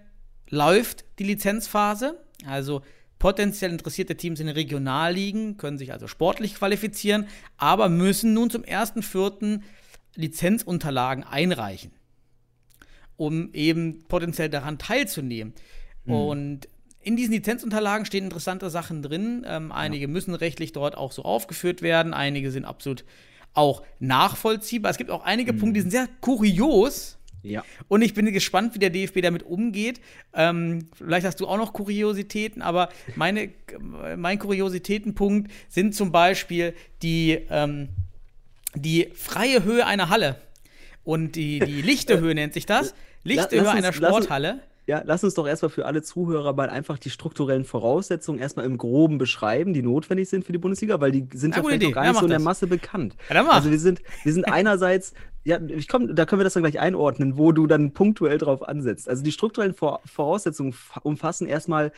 [0.47, 2.23] läuft die Lizenzphase.
[2.45, 2.83] Also
[3.21, 8.63] potenziell interessierte Teams in den Regionalligen können sich also sportlich qualifizieren, aber müssen nun zum
[8.63, 9.61] 1.4.
[10.15, 11.91] Lizenzunterlagen einreichen,
[13.17, 15.53] um eben potenziell daran teilzunehmen.
[16.05, 16.13] Mhm.
[16.13, 16.67] Und
[16.99, 19.45] in diesen Lizenzunterlagen stehen interessante Sachen drin.
[19.45, 20.11] Ähm, einige ja.
[20.11, 23.05] müssen rechtlich dort auch so aufgeführt werden, einige sind absolut
[23.53, 24.89] auch nachvollziehbar.
[24.89, 25.59] Es gibt auch einige mhm.
[25.59, 27.19] Punkte, die sind sehr kurios.
[27.43, 27.63] Ja.
[27.87, 29.99] Und ich bin gespannt, wie der DFB damit umgeht.
[30.33, 33.49] Ähm, vielleicht hast du auch noch Kuriositäten, aber meine,
[34.17, 37.89] mein Kuriositätenpunkt sind zum Beispiel die, ähm,
[38.75, 40.37] die freie Höhe einer Halle.
[41.03, 42.93] Und die, die lichte Höhe nennt sich das.
[43.23, 44.61] Lichte Höhe einer Sporthalle.
[44.87, 48.77] Ja, lass uns doch erstmal für alle Zuhörer mal einfach die strukturellen Voraussetzungen erstmal im
[48.77, 51.91] Groben beschreiben, die notwendig sind für die Bundesliga, weil die sind ja, ja vielleicht noch
[51.91, 53.15] gar nicht ja, so in der Masse bekannt.
[53.29, 55.13] Ja, also wir sind, wir sind einerseits,
[55.43, 58.67] ja, ich komm, da können wir das dann gleich einordnen, wo du dann punktuell drauf
[58.67, 59.09] ansetzt.
[59.09, 61.91] Also die strukturellen Voraussetzungen umfassen erstmal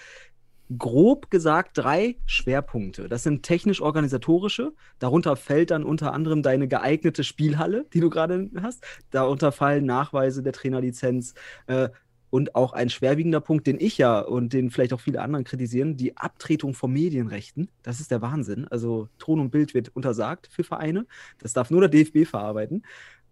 [0.78, 3.10] grob gesagt drei Schwerpunkte.
[3.10, 4.72] Das sind technisch-organisatorische.
[5.00, 8.84] Darunter fällt dann unter anderem deine geeignete Spielhalle, die du gerade hast.
[9.12, 11.34] Darunter fallen Nachweise der Trainerlizenz,
[11.68, 11.90] äh,
[12.34, 15.98] und auch ein schwerwiegender Punkt, den ich ja und den vielleicht auch viele anderen kritisieren,
[15.98, 17.70] die Abtretung von Medienrechten.
[17.84, 18.68] Das ist der Wahnsinn.
[18.70, 21.06] Also Ton und Bild wird untersagt für Vereine.
[21.38, 22.82] Das darf nur der DFB verarbeiten.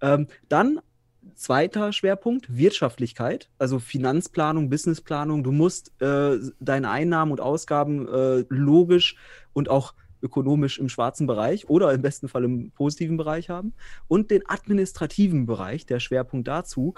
[0.02, 0.80] Ähm, dann
[1.36, 5.44] zweiter Schwerpunkt, Wirtschaftlichkeit, also Finanzplanung, Businessplanung.
[5.44, 9.16] Du musst äh, deine Einnahmen und Ausgaben äh, logisch
[9.54, 13.74] und auch ökonomisch im schwarzen Bereich oder im besten Fall im positiven Bereich haben.
[14.08, 16.94] Und den administrativen Bereich, der Schwerpunkt dazu,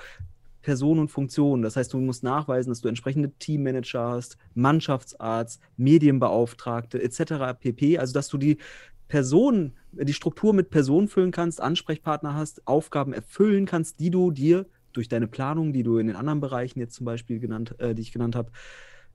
[0.62, 1.62] Person und Funktion.
[1.62, 7.60] Das heißt, du musst nachweisen, dass du entsprechende Teammanager hast, Mannschaftsarzt, Medienbeauftragte etc.
[7.60, 7.98] pp.
[7.98, 8.58] Also, dass du die
[9.14, 14.66] Person, die Struktur mit Personen füllen kannst, Ansprechpartner hast, Aufgaben erfüllen kannst, die du dir
[14.92, 18.02] durch deine Planung, die du in den anderen Bereichen jetzt zum Beispiel genannt, äh, die
[18.02, 18.52] ich genannt habe,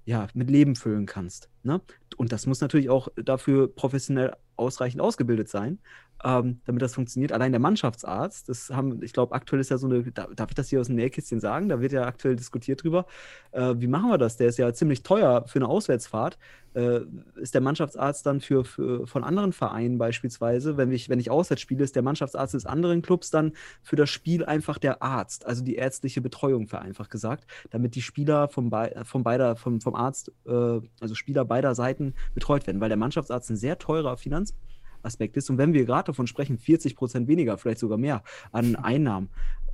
[0.04, 1.50] ja, mit Leben füllen kannst.
[1.64, 1.80] Ne?
[2.16, 5.80] Und das muss natürlich auch dafür professionell ausreichend ausgebildet sein
[6.24, 7.32] ähm, damit das funktioniert.
[7.32, 10.68] Allein der Mannschaftsarzt, das haben, ich glaube, aktuell ist ja so eine, darf ich das
[10.68, 11.68] hier aus dem Nähkästchen sagen?
[11.68, 13.06] Da wird ja aktuell diskutiert drüber.
[13.52, 14.36] Äh, wie machen wir das?
[14.36, 16.38] Der ist ja ziemlich teuer für eine Auswärtsfahrt.
[16.74, 17.00] Äh,
[17.36, 21.62] ist der Mannschaftsarzt dann für, für, von anderen Vereinen beispielsweise, wenn ich, wenn ich auswärts
[21.62, 23.52] spiele, ist der Mannschaftsarzt des anderen Clubs dann
[23.82, 28.48] für das Spiel einfach der Arzt, also die ärztliche Betreuung, vereinfacht gesagt, damit die Spieler
[28.48, 32.90] vom, Be vom, beider, vom, vom Arzt, äh, also Spieler beider Seiten betreut werden, weil
[32.90, 34.54] der Mannschaftsarzt ein sehr teurer Finanz
[35.02, 35.50] Aspekt ist.
[35.50, 38.22] Und wenn wir gerade davon sprechen, 40 Prozent weniger, vielleicht sogar mehr
[38.52, 39.28] an Einnahmen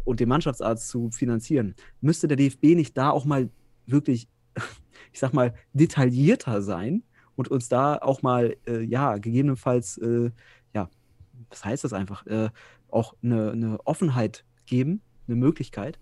[0.04, 3.50] und den Mannschaftsarzt zu finanzieren, müsste der DFB nicht da auch mal
[3.86, 4.28] wirklich,
[5.12, 7.02] ich sag mal, detaillierter sein
[7.36, 10.30] und uns da auch mal, äh, ja, gegebenenfalls, äh,
[10.74, 10.88] ja,
[11.50, 12.50] was heißt das einfach, äh,
[12.90, 15.98] auch eine, eine Offenheit geben, eine Möglichkeit.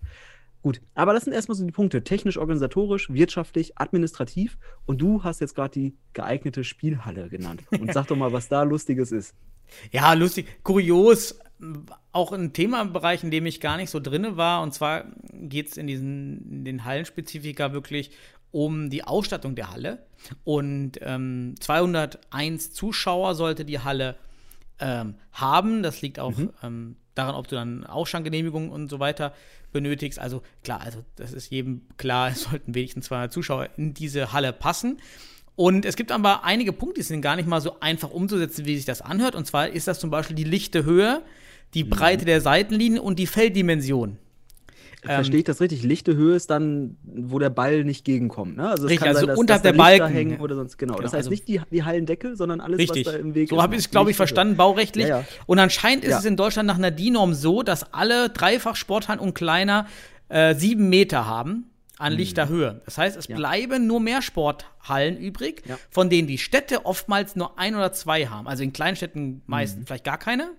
[0.63, 2.05] Gut, aber das sind erstmal so die Punkte.
[2.05, 4.57] Technisch, organisatorisch, wirtschaftlich, administrativ.
[4.85, 7.63] Und du hast jetzt gerade die geeignete Spielhalle genannt.
[7.69, 9.35] Und sag doch mal, was da Lustiges ist.
[9.91, 10.45] Ja, lustig.
[10.63, 11.39] Kurios.
[12.11, 14.61] Auch ein Themenbereich, in dem ich gar nicht so drinne war.
[14.61, 18.11] Und zwar geht es in, diesen, in den Hallenspezifika wirklich
[18.51, 20.05] um die Ausstattung der Halle.
[20.43, 24.15] Und ähm, 201 Zuschauer sollte die Halle
[24.79, 25.81] ähm, haben.
[25.81, 26.51] Das liegt auch mhm.
[26.61, 29.33] ähm, daran, ob du dann Ausschangenehmigung und so weiter
[29.71, 30.19] benötigst.
[30.19, 34.53] Also klar, also das ist jedem klar, es sollten wenigstens 200 Zuschauer in diese Halle
[34.53, 34.99] passen.
[35.55, 38.75] Und es gibt aber einige Punkte, die sind gar nicht mal so einfach umzusetzen, wie
[38.75, 39.35] sich das anhört.
[39.35, 41.21] Und zwar ist das zum Beispiel die lichte Höhe,
[41.75, 41.83] die.
[41.83, 42.27] Breite mhm.
[42.27, 44.17] der Seitenlinien und die Felddimension.
[45.03, 45.83] Verstehe ich das richtig?
[45.83, 48.57] Lichte Höhe ist dann, wo der Ball nicht gegenkommt.
[48.57, 48.69] Ne?
[48.69, 50.77] Also es richtig, kann also sein, dass, unter dass der, der Balken hängen oder sonst
[50.77, 50.93] genau.
[50.93, 53.05] genau das heißt also nicht die, die Hallendecke, sondern alles, richtig.
[53.05, 53.59] was da im Weg so ist.
[53.59, 55.07] So habe ich es, glaube ich, verstanden, baurechtlich.
[55.07, 55.25] Ja, ja.
[55.45, 56.19] Und anscheinend ist ja.
[56.19, 59.87] es in Deutschland nach einer DIN-Norm so, dass alle Dreifach-Sporthallen und kleiner
[60.29, 61.65] äh, sieben Meter haben
[61.97, 62.19] an mhm.
[62.19, 62.81] lichter Höhe.
[62.85, 67.75] Das heißt, es bleiben nur mehr Sporthallen übrig, von denen die Städte oftmals nur ein
[67.75, 68.47] oder zwei haben.
[68.47, 69.85] Also in Kleinstädten meistens mhm.
[69.87, 70.51] vielleicht gar keine.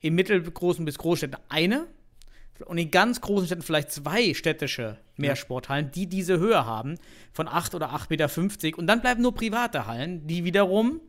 [0.00, 1.86] In mittelgroßen bis Großstädten eine
[2.64, 6.96] und in ganz großen Städten vielleicht zwei städtische Mehrsporthallen, die diese Höhe haben,
[7.32, 8.78] von 8 oder 8,50 Meter.
[8.78, 11.00] Und dann bleiben nur private Hallen, die wiederum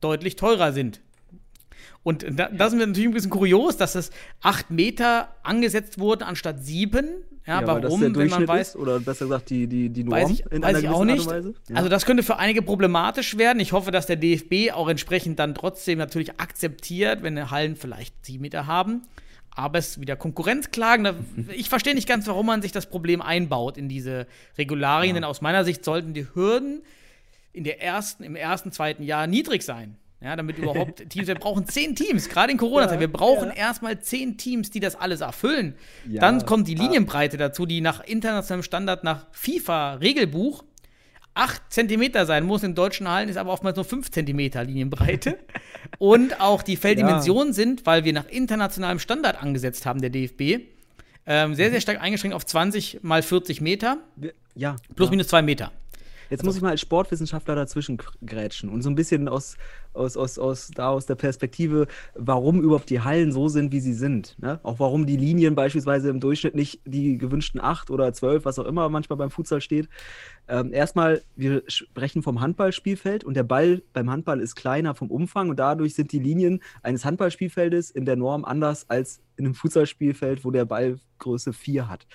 [0.00, 1.00] deutlich teurer sind.
[2.02, 6.64] Und da, das ist natürlich ein bisschen kurios, dass es acht Meter angesetzt wurden anstatt
[6.64, 7.08] sieben.
[7.46, 10.12] Ja, Ja, das warum, wenn man weiß, ist, oder besser gesagt die, die, die Norm
[10.12, 11.26] Weiß ich, in weiß einer ich auch nicht.
[11.26, 11.76] Ja.
[11.76, 13.58] Also das könnte für einige problematisch werden.
[13.60, 18.24] Ich hoffe, dass der DFB auch entsprechend dann trotzdem natürlich akzeptiert, wenn die Hallen vielleicht
[18.24, 19.02] sieben Meter haben.
[19.58, 21.48] Aber es wieder Konkurrenzklagen.
[21.52, 25.40] Ich verstehe nicht ganz, warum man sich das Problem einbaut in diese Regularien, denn aus
[25.40, 26.82] meiner Sicht sollten die Hürden
[27.52, 29.96] in der ersten, im ersten, zweiten Jahr niedrig sein.
[30.20, 33.00] Ja, damit überhaupt Teams, wir brauchen zehn Teams, gerade in Corona-Zeit.
[33.00, 35.74] Wir brauchen erstmal zehn Teams, die das alles erfüllen.
[36.08, 36.76] Ja, Dann kommt die.
[36.76, 40.62] Linienbreite dazu, die nach internationalem Standard, nach FIFA-Regelbuch
[41.38, 42.62] 8 Zentimeter sein muss.
[42.62, 45.38] In deutschen Hallen ist aber oftmals nur 5 Zentimeter Linienbreite.
[45.98, 50.66] Und auch die Felddimensionen sind, weil wir nach internationalem Standard angesetzt haben, der DFB,
[51.26, 53.98] ähm, sehr, sehr stark eingeschränkt auf 20 mal 40 Meter,
[54.54, 54.76] ja.
[54.96, 55.10] plus ja.
[55.10, 55.72] minus 2 Meter.
[56.30, 59.56] Jetzt muss ich mal als Sportwissenschaftler dazwischen gr- grätschen und so ein bisschen aus,
[59.94, 63.94] aus, aus, aus, da aus der Perspektive, warum überhaupt die Hallen so sind, wie sie
[63.94, 64.36] sind.
[64.38, 64.60] Ne?
[64.62, 68.66] Auch warum die Linien beispielsweise im Durchschnitt nicht die gewünschten acht oder zwölf, was auch
[68.66, 69.88] immer manchmal beim Futsal steht.
[70.48, 75.50] Ähm, erstmal, wir sprechen vom Handballspielfeld und der Ball beim Handball ist kleiner vom Umfang
[75.50, 80.44] und dadurch sind die Linien eines Handballspielfeldes in der Norm anders als in einem Futsalspielfeld,
[80.44, 82.06] wo der Ball Größe 4 hat.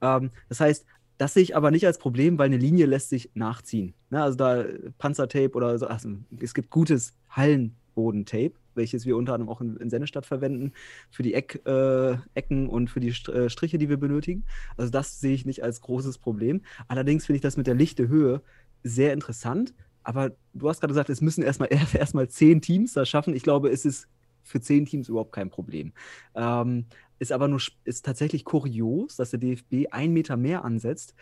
[0.00, 0.86] Ähm, das heißt,
[1.18, 3.94] das sehe ich aber nicht als Problem, weil eine Linie lässt sich nachziehen.
[4.10, 4.64] Ne, also da
[4.98, 6.08] Panzertape oder so, also
[6.40, 10.72] es gibt gutes Hallenbodentape, welches wir unter anderem auch in, in Sennestadt verwenden,
[11.10, 14.44] für die Eck, äh, Ecken und für die äh, Striche, die wir benötigen.
[14.76, 16.62] Also das sehe ich nicht als großes Problem.
[16.86, 18.40] Allerdings finde ich das mit der lichte Höhe
[18.84, 19.74] sehr interessant.
[20.04, 23.34] Aber du hast gerade gesagt, es müssen erstmal erstmal zehn Teams das schaffen.
[23.34, 24.08] Ich glaube, es ist
[24.48, 25.92] für zehn Teams überhaupt kein Problem.
[26.34, 26.86] Ähm,
[27.18, 31.14] ist aber nur ist tatsächlich kurios, dass der DFB einen Meter mehr ansetzt.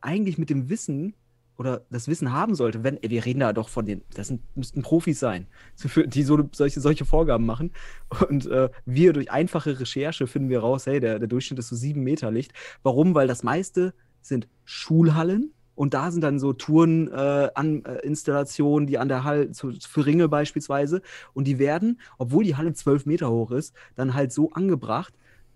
[0.00, 1.14] Eigentlich mit dem Wissen
[1.58, 4.82] oder das Wissen haben sollte, wenn, wir reden da doch von den, das sind, müssten
[4.82, 5.46] Profis sein,
[6.06, 7.72] die so, solche, solche Vorgaben machen.
[8.28, 11.76] Und äh, wir durch einfache Recherche finden wir raus, hey, der, der Durchschnitt ist so
[11.76, 12.52] sieben Meter Licht.
[12.82, 13.14] Warum?
[13.14, 15.52] Weil das meiste sind Schulhallen.
[15.74, 20.28] Und da sind dann so Toureninstallationen, äh, äh, die an der Halle, zu, für Ringe
[20.28, 21.02] beispielsweise.
[21.32, 25.14] Und die werden, obwohl die Halle zwölf Meter hoch ist, dann halt so angebracht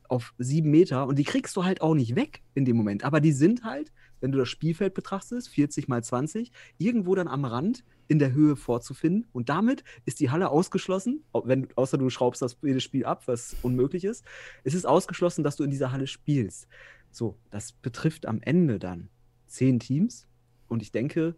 [0.09, 1.07] auf sieben Meter.
[1.07, 3.05] Und die kriegst du halt auch nicht weg in dem Moment.
[3.05, 7.45] Aber die sind halt, wenn du das Spielfeld betrachtest, 40 mal 20, irgendwo dann am
[7.45, 9.27] Rand in der Höhe vorzufinden.
[9.33, 13.25] Und damit ist die Halle ausgeschlossen, au- wenn, außer du schraubst das jedes Spiel ab,
[13.27, 14.25] was unmöglich ist.
[14.65, 16.69] Es ist ausgeschlossen, dass du in dieser Halle spielst.
[17.11, 19.09] So, das betrifft am Ende dann
[19.57, 20.27] zehn Teams.
[20.69, 21.35] Und ich denke,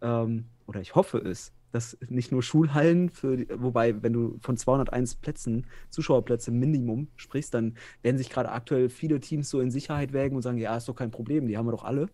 [0.00, 5.16] ähm, oder ich hoffe es, dass nicht nur Schulhallen, für, wobei, wenn du von 201
[5.16, 10.36] Plätzen, Zuschauerplätze Minimum sprichst, dann werden sich gerade aktuell viele Teams so in Sicherheit wägen
[10.36, 12.08] und sagen, ja, ist doch kein Problem, die haben wir doch alle.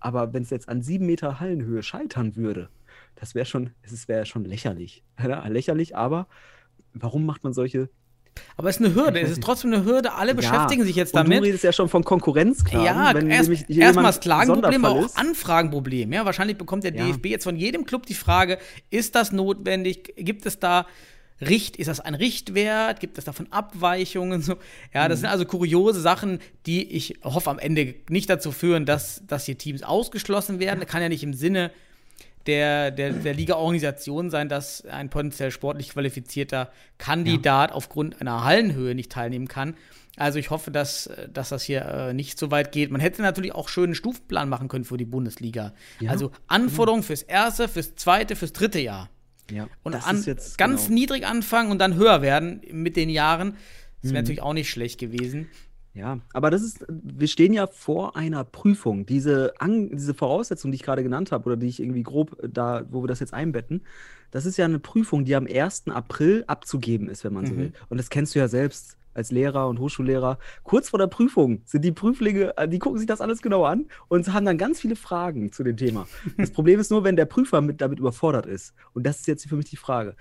[0.00, 2.70] Aber wenn es jetzt an sieben Meter Hallenhöhe scheitern würde,
[3.14, 5.04] das wäre schon, es wäre schon lächerlich.
[5.48, 6.28] Lächerlich, aber
[6.94, 7.90] warum macht man solche
[8.56, 9.20] Aber es ist eine Hürde.
[9.20, 10.12] Es ist trotzdem eine Hürde.
[10.14, 11.40] Alle beschäftigen sich jetzt und damit.
[11.40, 12.84] Du redest ja schon von Konkurrenzklagen.
[13.30, 15.16] Ja, erst, erstmal jemand das Klagenproblem, aber auch.
[15.16, 16.12] Anfragenproblem.
[16.12, 17.06] Ja, wahrscheinlich bekommt der Ja.
[17.06, 18.58] DFB jetzt von jedem Club die Frage,
[18.90, 20.14] ist das notwendig?
[20.16, 20.86] Gibt es da
[21.40, 22.98] Richt, ist das ein Richtwert?
[22.98, 24.42] Gibt es davon Abweichungen?
[24.48, 24.56] So,
[24.92, 25.08] ja, Mhm.
[25.10, 29.44] das sind also kuriose Sachen, die ich hoffe am Ende nicht dazu führen, dass, dass
[29.44, 30.80] hier Teams ausgeschlossen werden.
[30.80, 31.70] Das kann ja nicht im Sinne
[32.48, 39.12] der, der, der Liga-Organisation sein, dass ein potenziell sportlich qualifizierter Kandidat aufgrund einer Hallenhöhe nicht
[39.12, 39.74] teilnehmen kann.
[40.16, 42.90] Also ich hoffe, dass, dass das hier äh, nicht so weit geht.
[42.90, 45.74] Man hätte natürlich auch schönen Stufenplan machen können für die Bundesliga.
[46.00, 49.10] Ja, also Anforderungen fürs erste, fürs zweite, fürs dritte Jahr.
[49.50, 50.24] Ja, Und an,
[50.56, 50.94] ganz genau.
[50.94, 53.56] niedrig anfangen und dann höher werden mit den Jahren.
[54.02, 55.48] Das wäre natürlich auch nicht schlecht gewesen.
[55.98, 59.04] Ja, aber das ist, wir stehen ja vor einer Prüfung.
[59.04, 62.48] Diese, An diese Voraussetzung, die ich gerade genannt habe, oder die ich irgendwie grob äh,
[62.48, 63.82] da, wo wir das jetzt einbetten,
[64.30, 65.88] das ist ja eine Prüfung, die am 1.
[65.88, 67.72] April abzugeben ist, wenn man so will.
[67.88, 70.38] Und das kennst du ja selbst als Lehrer und Hochschullehrer.
[70.62, 73.86] Kurz vor der Prüfung sind die Prüflinge, äh, die gucken sich das alles genau an
[74.06, 76.06] und haben dann ganz viele Fragen zu dem Thema.
[76.36, 78.74] Das Problem ist nur, wenn der Prüfer mit, damit überfordert ist.
[78.92, 80.14] Und das ist jetzt für mich die Frage.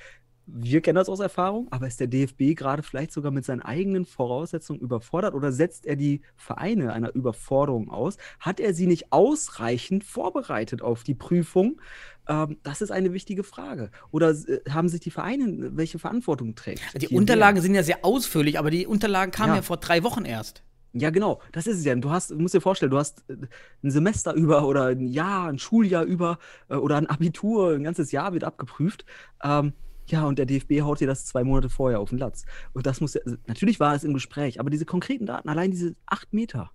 [0.49, 4.05] Wir kennen das aus Erfahrung, aber ist der DFB gerade vielleicht sogar mit seinen eigenen
[4.05, 8.15] Voraussetzungen überfordert oder setzt er die Vereine einer Überforderung aus?
[8.39, 11.81] Hat er sie nicht ausreichend vorbereitet auf die Prüfung?
[12.29, 13.91] Ähm, das ist eine wichtige Frage.
[14.11, 16.81] Oder äh, haben sich die Vereine, welche Verantwortung trägt?
[17.01, 19.61] Die Unterlagen sind ja sehr ausführlich, aber die Unterlagen kamen ja, Ja.
[19.63, 20.63] vor drei Wochen erst.
[20.93, 21.93] Ja, genau, das ist es ja.
[21.95, 23.35] Du hast, du musst dir vorstellen, du hast äh,
[23.83, 26.39] ein Semester über oder ein Jahr, ein Schuljahr über
[26.69, 29.03] äh, oder ein Abitur, ein ganzes Jahr wird abgeprüft.
[29.43, 29.73] Ähm,
[30.07, 32.45] ja, und der DFB haut dir das zwei Monate vorher auf den Latz.
[32.73, 35.95] Und das muss also natürlich war es im Gespräch, aber diese konkreten Daten, allein diese
[36.05, 36.71] acht Meter,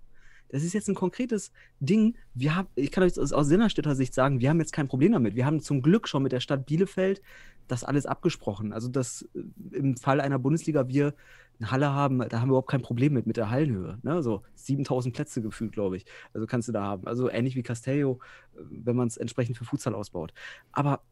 [0.48, 2.14] Das ist jetzt ein konkretes Ding.
[2.34, 5.12] Wir haben, ich kann euch aus, aus Sinnerstädter Sicht sagen, wir haben jetzt kein Problem
[5.12, 5.34] damit.
[5.34, 7.22] Wir haben zum Glück schon mit der Stadt Bielefeld
[7.68, 8.72] das alles abgesprochen.
[8.72, 11.14] Also, dass äh, im Fall einer Bundesliga wir
[11.58, 13.98] eine Halle haben, da haben wir überhaupt kein Problem mit, mit der Hallenhöhe.
[14.02, 14.22] Ne?
[14.22, 16.04] So 7000 Plätze gefühlt, glaube ich.
[16.34, 17.06] Also kannst du da haben.
[17.06, 18.20] Also ähnlich wie Castello,
[18.54, 20.34] äh, wenn man es entsprechend für Futsal ausbaut.
[20.72, 21.02] Aber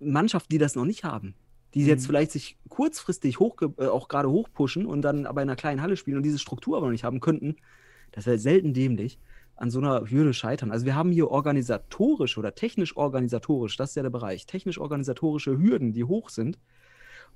[0.00, 1.34] Mannschaften, die das noch nicht haben,
[1.74, 2.06] die jetzt Mhm.
[2.06, 5.96] vielleicht sich kurzfristig hoch, äh, auch gerade hochpushen und dann aber in einer kleinen Halle
[5.96, 7.56] spielen und diese Struktur aber noch nicht haben könnten,
[8.12, 9.18] das wäre selten dämlich,
[9.56, 10.70] an so einer Hürde scheitern.
[10.70, 15.58] Also wir haben hier organisatorisch oder technisch organisatorisch, das ist ja der Bereich, technisch organisatorische
[15.58, 16.58] Hürden, die hoch sind.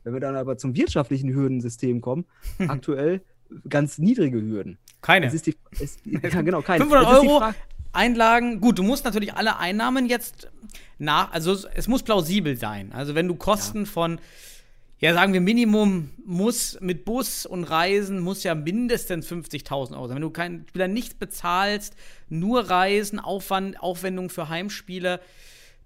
[0.05, 2.25] Wenn wir dann aber zum wirtschaftlichen Hürdensystem kommen,
[2.69, 3.23] aktuell
[3.69, 4.79] ganz niedrige Hürden.
[5.03, 5.27] Keine.
[5.27, 6.85] Es ist die, es, ja, genau, keine.
[6.85, 7.57] 500 Es ist die Euro Frage-
[7.93, 8.61] Einlagen.
[8.61, 10.49] Gut, du musst natürlich alle Einnahmen jetzt
[10.99, 12.93] nach, also es, es muss plausibel sein.
[12.93, 14.19] Also wenn du Kosten von,
[14.99, 20.17] ja sagen wir Minimum muss mit Bus und Reisen muss ja mindestens 50.000 Euro sein.
[20.17, 21.95] Wenn du keinen Spieler nicht bezahlst,
[22.29, 25.21] nur Reisen, Aufwand, Aufwendung für Heimspiele,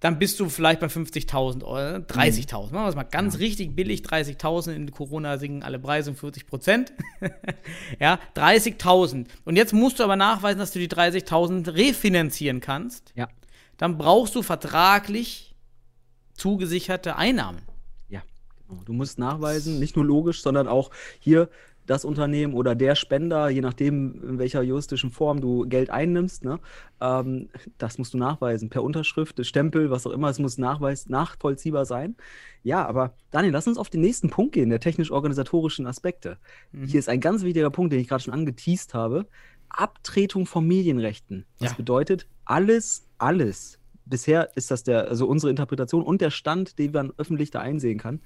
[0.01, 2.73] dann bist du vielleicht bei 50.000 Euro, 30.000.
[2.73, 4.73] Machen wir es mal ganz richtig billig, 30.000.
[4.73, 6.93] In Corona sinken alle Preise um 40 Prozent.
[8.01, 9.27] ja, 30.000.
[9.45, 13.13] Und jetzt musst du aber nachweisen, dass du die 30.000 refinanzieren kannst.
[13.15, 13.29] Ja.
[13.79, 15.55] Dann brauchst du vertraglich
[16.35, 17.63] zugesicherte Einnahmen.
[18.09, 18.23] Ja,
[18.69, 18.83] genau.
[18.85, 21.49] Du musst nachweisen, nicht nur logisch, sondern auch hier
[21.87, 26.59] das Unternehmen oder der Spender, je nachdem, in welcher juristischen Form du Geld einnimmst, ne,
[27.01, 28.69] ähm, das musst du nachweisen.
[28.69, 32.17] Per Unterschrift, Stempel, was auch immer, es muss nachweis nachvollziehbar sein.
[32.63, 36.39] Ja, aber Daniel, lass uns auf den nächsten Punkt gehen, der technisch-organisatorischen Aspekte.
[36.73, 39.27] Hier ist ein ganz wichtiger Punkt, den ich gerade schon angeteased habe.
[39.69, 41.45] Abtretung von Medienrechten.
[41.59, 41.77] Das Ja.
[41.77, 47.13] bedeutet, alles, alles, bisher ist das der, also unsere Interpretation und der Stand, den man
[47.19, 48.21] öffentlich da einsehen kann,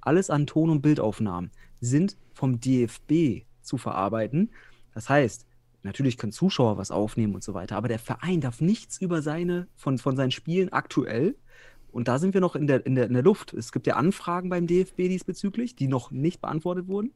[0.00, 1.50] alles an Ton- und Bildaufnahmen
[1.84, 4.50] sind vom DFB zu verarbeiten.
[4.94, 5.46] Das heißt,
[5.82, 9.68] natürlich können Zuschauer was aufnehmen und so weiter, aber der Verein darf nichts über seine,
[9.76, 11.36] von, von seinen Spielen aktuell.
[11.92, 13.54] Und da sind wir noch in der, in, der, in der Luft.
[13.54, 17.12] Es gibt ja Anfragen beim DFB diesbezüglich, die noch nicht beantwortet wurden.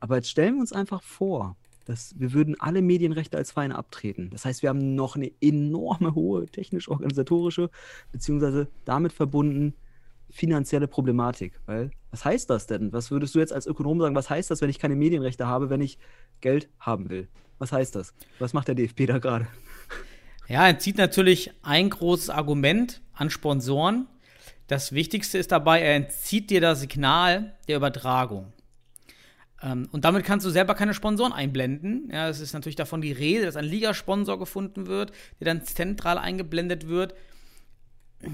[0.00, 4.30] Aber jetzt stellen wir uns einfach vor, dass wir würden alle Medienrechte als Verein abtreten.
[4.30, 7.70] Das heißt, wir haben noch eine enorme hohe technisch-organisatorische,
[8.12, 9.74] beziehungsweise damit verbunden
[10.30, 11.60] finanzielle Problematik.
[11.66, 12.92] Weil, was heißt das denn?
[12.92, 15.70] Was würdest du jetzt als Ökonom sagen, was heißt das, wenn ich keine Medienrechte habe,
[15.70, 15.98] wenn ich
[16.40, 17.28] Geld haben will?
[17.58, 18.14] Was heißt das?
[18.38, 19.48] Was macht der DFB da gerade?
[20.48, 24.06] Ja, er zieht natürlich ein großes Argument an Sponsoren.
[24.66, 28.52] Das Wichtigste ist dabei, er entzieht dir das Signal der Übertragung.
[29.62, 32.08] Ähm, und damit kannst du selber keine Sponsoren einblenden.
[32.12, 36.18] Ja, es ist natürlich davon die Rede, dass ein Ligasponsor gefunden wird, der dann zentral
[36.18, 37.14] eingeblendet wird.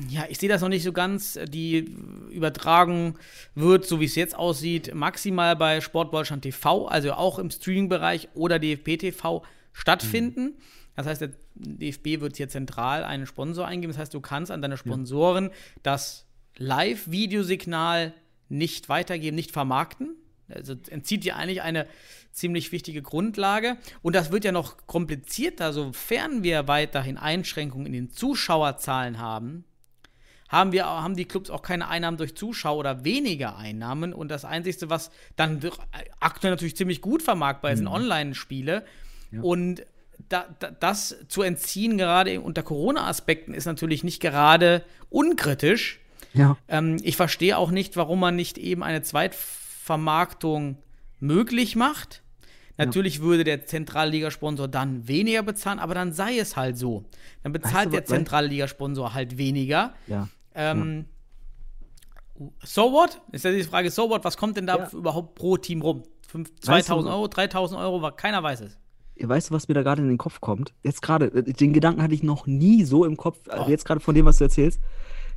[0.09, 1.39] Ja, ich sehe das noch nicht so ganz.
[1.49, 1.95] Die
[2.30, 3.18] Übertragung
[3.55, 8.59] wird, so wie es jetzt aussieht, maximal bei Sportdeutschland TV, also auch im Streaming-Bereich oder
[8.59, 10.55] DFB TV stattfinden.
[10.97, 13.93] Das heißt, der DFB wird hier zentral einen Sponsor eingeben.
[13.93, 15.51] Das heißt, du kannst an deine Sponsoren
[15.82, 16.26] das
[16.57, 18.14] Live-Videosignal
[18.49, 20.16] nicht weitergeben, nicht vermarkten.
[20.49, 21.87] Also entzieht dir eigentlich eine
[22.30, 23.76] ziemlich wichtige Grundlage.
[24.03, 29.64] Und das wird ja noch komplizierter, sofern wir weiterhin Einschränkungen in den Zuschauerzahlen haben.
[30.55, 34.13] Haben, wir, haben die Clubs auch keine Einnahmen durch Zuschauer oder weniger Einnahmen.
[34.15, 35.79] Und das Einzige, was dann doch
[36.21, 38.85] aktuell natürlich ziemlich gut vermarktbar ist, sind Online-Spiele.
[39.43, 39.85] Und
[40.29, 45.99] da, da, das zu entziehen, gerade unter Corona-Aspekten, ist natürlich nicht gerade unkritisch.
[46.35, 46.57] Ja.
[46.69, 50.79] Ähm, ich verstehe auch nicht, warum man nicht eben eine Zweitvermarktung
[51.21, 52.23] möglich macht.
[52.77, 57.05] Natürlich würde der zentrale Ligasponsor dann weniger bezahlen, aber dann sei es halt so.
[57.45, 59.95] Dann bezahlt du, der was- zentrale Ligasponsor halt weniger.
[60.09, 60.29] Ja.
[60.55, 61.07] Ähm,
[62.65, 63.21] So what?
[63.33, 64.25] Ist ja die Frage, so what?
[64.25, 64.89] Was kommt denn da Ja.
[64.93, 66.03] überhaupt pro Team rum?
[66.27, 68.77] Fünf- Weißt 2000 du- Euro, 3000 Euro, keiner weiß es.
[69.21, 70.75] Weißt du, was mir da gerade in den Kopf kommt?
[70.83, 73.67] Jetzt gerade, äh, den Gedanken hatte ich noch nie so im Kopf, Oh.
[73.69, 74.81] jetzt gerade von dem, was du erzählst.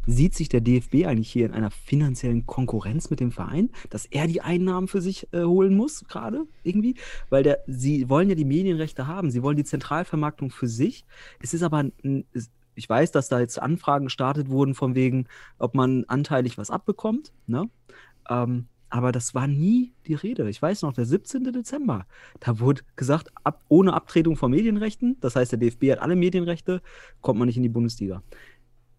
[0.07, 4.25] Sieht sich der DFB eigentlich hier in einer finanziellen Konkurrenz mit dem Verein, dass er
[4.25, 6.95] die Einnahmen für sich äh, holen muss, gerade irgendwie?
[7.29, 11.05] Weil der, sie wollen ja die Medienrechte haben, sie wollen die Zentralvermarktung für sich.
[11.43, 15.25] Es ist aber, ein, es, ich weiß, dass da jetzt Anfragen gestartet wurden, von wegen,
[15.57, 17.69] ob man anteilig was abbekommt, ne?
[18.29, 20.49] Ähm, aber das war nie die Rede.
[20.49, 21.51] Ich weiß noch, der 17.
[21.51, 22.05] Dezember,
[22.39, 26.81] da wurde gesagt, ab, ohne Abtretung von Medienrechten, das heißt, der DFB hat alle Medienrechte,
[27.19, 28.23] kommt man nicht in die Bundesliga.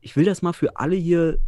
[0.01, 1.39] Ich will das mal für alle hier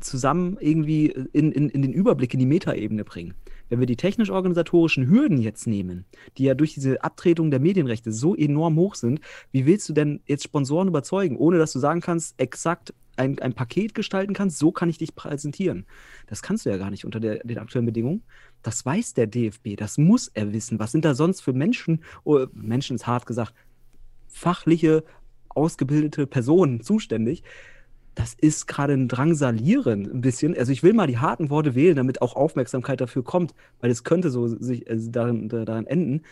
[0.00, 3.34] zusammen irgendwie in, in, in den Überblick, in die Metaebene bringen.
[3.68, 6.04] Wenn wir die technisch-organisatorischen Hürden jetzt nehmen,
[6.38, 9.20] die ja durch diese Abtretung der Medienrechte so enorm hoch sind,
[9.52, 13.54] wie willst du denn jetzt Sponsoren überzeugen, ohne dass du sagen kannst, exakt ein, ein
[13.54, 15.86] Paket gestalten kannst, so kann ich dich präsentieren.
[16.26, 18.22] Das kannst du ja gar nicht unter der, den aktuellen Bedingungen.
[18.62, 20.78] Das weiß der DFB, das muss er wissen.
[20.78, 23.54] Was sind da sonst für Menschen, oh, Menschen ist hart gesagt,
[24.28, 25.04] fachliche,
[25.48, 27.42] ausgebildete Person zuständig.
[28.16, 30.56] Das ist gerade ein Drangsalieren ein bisschen.
[30.56, 34.04] Also ich will mal die harten Worte wählen, damit auch Aufmerksamkeit dafür kommt, weil es
[34.04, 36.22] könnte so sich also daran, daran enden.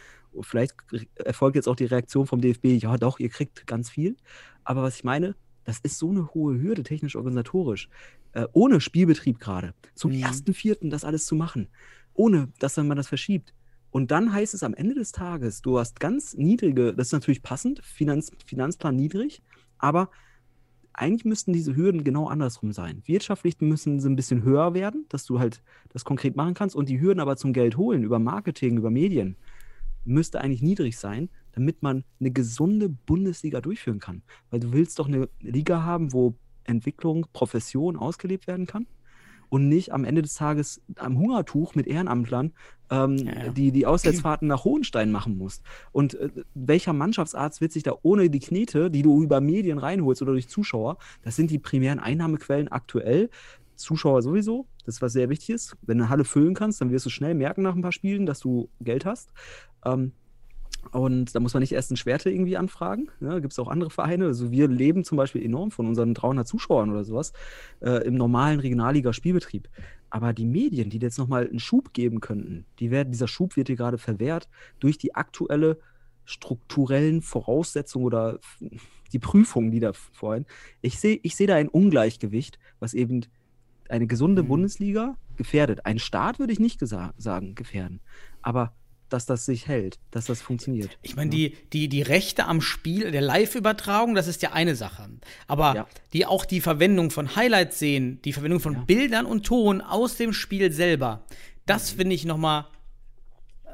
[0.40, 0.74] Vielleicht
[1.16, 4.16] erfolgt jetzt auch die Reaktion vom DFB, ja doch, ihr kriegt ganz viel.
[4.64, 7.90] Aber was ich meine, das ist so eine hohe Hürde, technisch organisatorisch.
[8.32, 9.74] Äh, ohne Spielbetrieb gerade.
[9.94, 10.22] Zum Mhm.
[10.22, 11.68] ersten Vierten das alles zu machen.
[12.14, 13.52] Ohne, dass dann man das verschiebt.
[13.90, 17.42] Und dann heißt es am Ende des Tages, du hast ganz niedrige, das ist natürlich
[17.42, 19.42] passend, Finanz, Finanzplan niedrig,
[19.78, 20.10] aber
[20.94, 23.02] eigentlich müssten diese Hürden genau andersrum sein.
[23.04, 26.88] Wirtschaftlich müssen sie ein bisschen höher werden, dass du halt das konkret machen kannst und
[26.88, 29.36] die Hürden aber zum Geld holen, über Marketing, über Medien,
[30.04, 34.22] müsste eigentlich niedrig sein, damit man eine gesunde Bundesliga durchführen kann.
[34.50, 36.34] Weil du willst doch eine Liga haben, wo
[36.64, 38.86] Entwicklung, Profession ausgelebt werden kann
[39.54, 42.50] und nicht am Ende des Tages am Hungertuch mit Ehrenamtlern
[42.90, 43.48] ähm, Ja, ja.
[43.52, 45.62] Die, die Auswärtsfahrten nach Hohenstein machen musst.
[45.92, 50.22] Und äh, welcher Mannschaftsarzt wird sich da ohne die Knete, die du über Medien reinholst
[50.22, 53.30] oder durch Zuschauer, das sind die primären Einnahmequellen aktuell,
[53.76, 55.76] Zuschauer sowieso, das ist was sehr wichtig ist.
[55.82, 58.26] Wenn du eine Halle füllen kannst, dann wirst du schnell merken nach ein paar Spielen,
[58.26, 59.30] dass du Geld hast.
[59.84, 60.10] Ähm,
[60.92, 63.08] und da muss man nicht erst ein Schwerte irgendwie anfragen.
[63.20, 64.26] Ja, Gibt es auch andere Vereine.
[64.26, 67.32] Also wir leben zum Beispiel enorm von unseren 300 Zuschauern oder sowas
[67.80, 69.68] äh, im normalen Regionalliga-Spielbetrieb.
[70.10, 73.68] Aber die Medien, die jetzt nochmal einen Schub geben könnten, die werden, dieser Schub wird
[73.68, 75.78] dir gerade verwehrt durch die aktuelle
[76.24, 78.38] strukturellen Voraussetzungen oder
[79.12, 80.46] die Prüfungen, die da vorhin.
[80.80, 83.26] Ich sehe ich seh da ein Ungleichgewicht, was eben
[83.88, 84.48] eine gesunde Mhm.
[84.48, 85.84] Bundesliga gefährdet.
[85.84, 88.00] Ein Staat würde ich nicht sagen, gefährden.
[88.42, 88.72] Aber
[89.14, 90.90] dass das sich hält, dass das funktioniert.
[91.02, 95.08] Ich meine, die, die, die Rechte am Spiel, der Live-Übertragung, das ist ja eine Sache.
[95.46, 95.86] Aber Ja.
[96.12, 98.80] die auch die Verwendung von Highlights sehen, die Verwendung von Ja.
[98.80, 101.24] Bildern und Ton aus dem Spiel selber,
[101.64, 102.66] das finde ich noch mal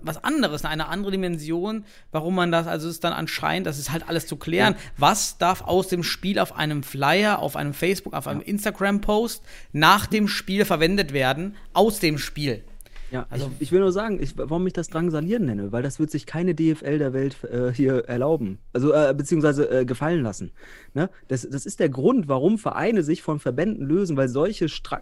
[0.03, 3.91] was anderes, eine andere Dimension, warum man das, also es ist dann anscheinend, das ist
[3.93, 4.75] halt alles zu klären.
[4.97, 10.07] Was darf aus dem Spiel auf einem Flyer, auf einem Facebook, auf einem Instagram-Post nach
[10.07, 12.65] dem Spiel verwendet werden, aus dem Spiel?
[13.11, 15.99] Ja, Also- ich, ich will nur sagen, ich, warum ich das Drangsalieren nenne, weil das
[15.99, 20.53] wird sich keine DFL der Welt äh, hier erlauben, also äh, beziehungsweise äh, gefallen lassen.
[20.95, 21.11] Ne?
[21.29, 25.01] Das, das ist der Grund, warum Vereine sich von Verbänden lösen, weil solche Stra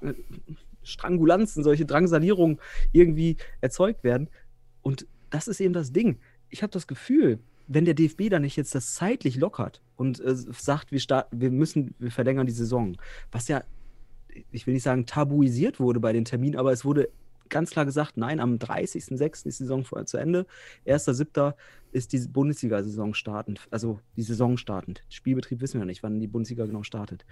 [0.82, 2.58] Strangulanzen, solche Drangsalierungen
[2.92, 4.30] irgendwie erzeugt werden.
[4.80, 6.18] Und das ist eben das Ding.
[6.48, 10.34] Ich habe das Gefühl, wenn der DFB da nicht jetzt das zeitlich lockert und äh,
[10.34, 12.96] sagt, wir, starten, wir müssen, wir verlängern die Saison,
[13.30, 13.62] was ja,
[14.50, 17.10] ich will nicht sagen tabuisiert wurde bei den Terminen, aber es wurde
[17.48, 19.34] ganz klar gesagt, nein, am 30.06.
[19.34, 20.46] ist die Saison vor- zu Ende.
[20.86, 21.54] 1.07.
[21.92, 25.04] ist die Bundesliga-Saison startend, also die Saison startend.
[25.08, 27.24] Spielbetrieb wissen wir nicht, wann die Bundesliga genau startet.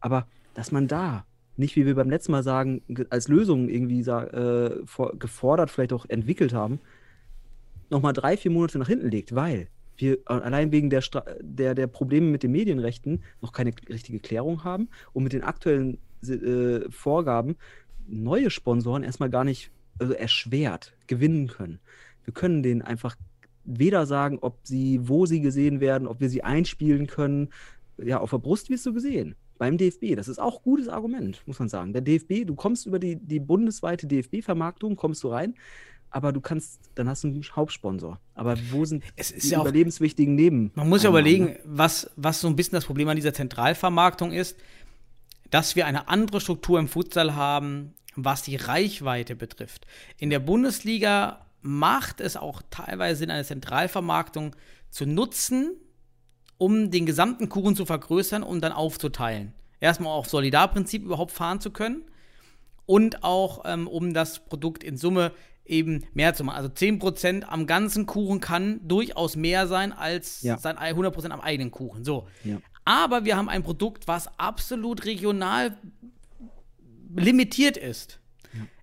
[0.00, 1.24] Aber dass man da
[1.56, 4.82] nicht, wie wir beim letzten Mal sagen, ge- als Lösung irgendwie äh,
[5.18, 6.80] gefordert, vielleicht auch entwickelt haben,
[7.90, 9.68] nochmal drei, vier Monate nach hinten legt, weil
[9.98, 11.02] wir allein wegen der,
[11.40, 15.98] der, der Probleme mit den Medienrechten noch keine richtige Klärung haben und mit den aktuellen
[16.26, 17.56] äh, Vorgaben
[18.06, 21.80] neue Sponsoren erstmal gar nicht also erschwert gewinnen können.
[22.24, 23.16] Wir können denen einfach
[23.64, 27.50] weder sagen, ob sie, wo sie gesehen werden, ob wir sie einspielen können.
[28.02, 29.34] Ja, auf der Brust wirst du gesehen.
[29.58, 30.16] Beim DFB.
[30.16, 31.92] Das ist auch ein gutes Argument, muss man sagen.
[31.92, 35.54] Der DFB, du kommst über die, die bundesweite DFB-Vermarktung, kommst du rein,
[36.10, 38.18] aber du kannst, dann hast du einen Hauptsponsor.
[38.34, 40.72] Aber wo sind Es ist die ja auch- überlebenswichtigen Neben?
[40.74, 41.58] Man muss ja überlegen, ne?
[41.64, 44.58] was, was so ein bisschen das Problem an dieser Zentralvermarktung ist,
[45.52, 49.86] dass wir eine andere Struktur im Futsal haben, was die Reichweite betrifft.
[50.18, 54.56] In der Bundesliga macht es auch teilweise Sinn, eine Zentralvermarktung
[54.90, 55.76] zu nutzen,
[56.56, 59.52] um den gesamten Kuchen zu vergrößern und dann aufzuteilen.
[59.78, 62.02] Erstmal auf Solidarprinzip überhaupt fahren zu können
[62.86, 65.32] und auch ähm, um das Produkt in Summe
[65.66, 66.56] eben mehr zu machen.
[66.56, 70.56] Also 10% am ganzen Kuchen kann durchaus mehr sein als Ja.
[70.56, 72.04] sein 100% am eigenen Kuchen.
[72.04, 72.26] So.
[72.42, 72.56] Ja.
[72.84, 75.76] Aber wir haben ein Produkt, was absolut regional
[77.14, 78.18] limitiert ist.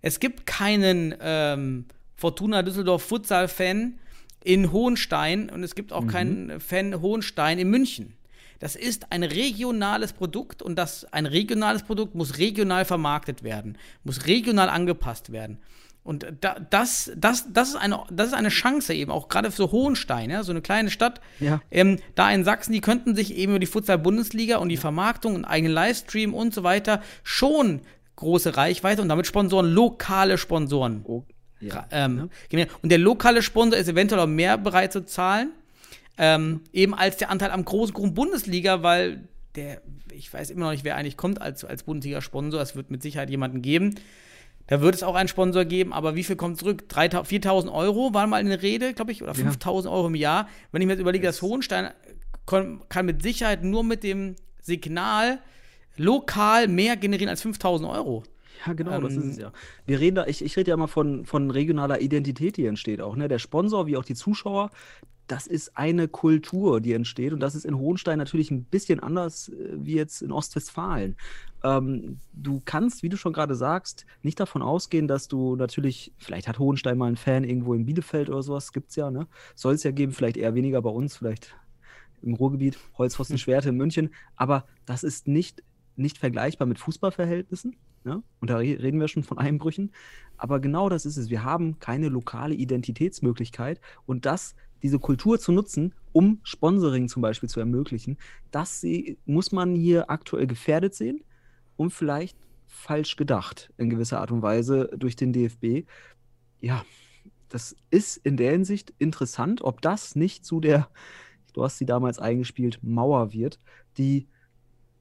[0.02, 1.86] Es gibt keinen ähm,
[2.16, 4.00] Fortuna Düsseldorf Futsal-Fan
[4.44, 8.14] in Hohenstein und es gibt auch keinen Fan Hohenstein in München.
[8.60, 14.28] Das ist ein regionales Produkt und das ein regionales Produkt muss regional vermarktet werden, muss
[14.28, 15.60] regional angepasst werden.
[16.04, 19.72] Und da, das, das, das, ist eine, das ist eine Chance eben, auch gerade für
[19.72, 21.22] Hohenstein, ja, so eine kleine Stadt.
[21.40, 21.62] Ja.
[21.70, 25.46] Ähm, da in Sachsen, die könnten sich eben über die Futsal-Bundesliga und die Vermarktung und
[25.46, 27.82] eigenen Livestream und so weiter schon
[28.16, 31.02] große Reichweite und damit Sponsoren, lokale Sponsoren.
[31.04, 31.24] Oh,
[31.60, 31.86] ja.
[31.92, 32.30] Ähm.
[32.82, 35.52] Und der lokale Sponsor ist eventuell auch mehr bereit zu zahlen,
[36.18, 39.82] ähm, eben als der Anteil am großen Kuchen Bundesliga, weil der,
[40.12, 42.62] ich weiß immer noch nicht, wer eigentlich kommt als, als Bundesliga-Sponsor.
[42.62, 43.96] Es wird mit Sicherheit jemanden geben.
[44.70, 46.84] Da wird es auch einen Sponsor geben, aber wie viel kommt zurück?
[46.90, 50.48] 3.000 4.000 Euro war mal eine Rede, glaube ich, oder 5.000 Euro im Jahr.
[50.72, 51.90] Wenn ich mir jetzt überlege, dass Hohenstein
[52.46, 55.40] kon- kann mit Sicherheit nur mit dem Signal
[55.98, 58.24] lokal mehr generieren als 5000 Euro.
[58.66, 59.52] Ja, genau, das ist Ähm, es ja.
[59.86, 63.16] Wir reden da, ich, ich rede ja immer von, von regionaler Identität, die entsteht auch.
[63.16, 63.28] Ne?
[63.28, 64.70] Der Sponsor wie auch die Zuschauer,
[65.30, 67.34] das ist eine Kultur, die entsteht.
[67.34, 71.16] Und das ist in Hohenstein natürlich ein bisschen anders äh, wie jetzt in Ostwestfalen.
[71.64, 76.48] Ähm, du kannst, wie du schon gerade sagst, nicht davon ausgehen, dass du natürlich, vielleicht
[76.48, 79.28] hat Hohenstein mal einen Fan irgendwo in Bielefeld oder sowas, gibt's ja, ne?
[79.56, 81.56] Soll es ja geben, vielleicht eher weniger bei uns, vielleicht
[82.22, 84.10] im Ruhrgebiet, Holzpfosten, Schwerte in München.
[84.36, 85.64] Aber das ist nicht,
[85.96, 87.76] nicht vergleichbar mit Fußballverhältnissen.
[88.04, 88.24] Ne?
[88.40, 89.92] Und da re- reden wir schon von Einbrüchen.
[90.38, 91.30] Aber genau das ist es.
[91.30, 93.80] Wir haben keine lokale Identitätsmöglichkeit.
[94.06, 98.18] Und das, diese Kultur zu nutzen, um Sponsoring zum Beispiel zu ermöglichen,
[98.52, 98.86] das
[99.26, 101.24] muss man hier aktuell gefährdet sehen
[101.76, 105.88] und vielleicht falsch gedacht in gewisser Art und Weise durch den DFB.
[106.62, 106.84] Ja,
[107.50, 110.90] das ist in der Hinsicht interessant, ob das nicht zu der,
[111.54, 113.60] du hast sie damals eingespielt, Mauer wird,
[113.98, 114.28] die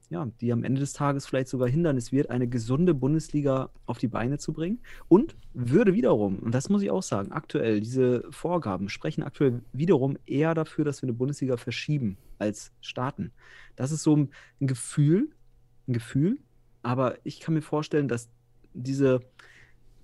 [0.09, 4.07] ja, die am Ende des Tages vielleicht sogar Hindernis wird, eine gesunde Bundesliga auf die
[4.07, 4.79] Beine zu bringen.
[5.07, 10.17] Und würde wiederum, und das muss ich auch sagen, aktuell, diese Vorgaben sprechen aktuell wiederum
[10.25, 13.31] eher dafür, dass wir eine Bundesliga verschieben als starten.
[13.75, 15.29] Das ist so ein Gefühl,
[15.87, 16.39] ein Gefühl,
[16.81, 18.29] aber ich kann mir vorstellen, dass
[18.73, 19.19] diese,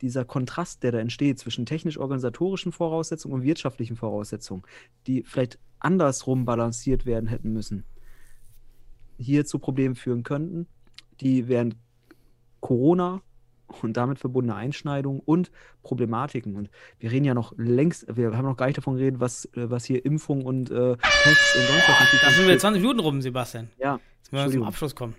[0.01, 4.63] dieser Kontrast, der da entsteht zwischen technisch-organisatorischen Voraussetzungen und wirtschaftlichen Voraussetzungen,
[5.07, 7.85] die vielleicht andersrum balanciert werden hätten müssen,
[9.17, 10.67] hier zu Problemen führen könnten,
[11.21, 11.75] die während
[12.59, 13.21] Corona
[13.81, 15.51] und damit verbundene Einschneidungen und
[15.81, 16.55] Problematiken.
[16.55, 19.69] Und wir reden ja noch längst, wir haben noch gar nicht davon geredet, was, äh,
[19.69, 22.61] was hier Impfung und äh, Tests und sonst was Da sind wir spielt.
[22.61, 23.69] 20 Minuten rum, Sebastian.
[23.79, 24.63] Ja, Jetzt müssen wir zum.
[24.63, 25.15] Abschluss kommen.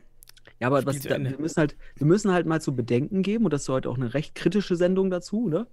[0.60, 3.52] Ja, aber was, da, wir, müssen halt, wir müssen halt mal zu bedenken geben, und
[3.52, 5.66] das ist heute auch eine recht kritische Sendung dazu, ne?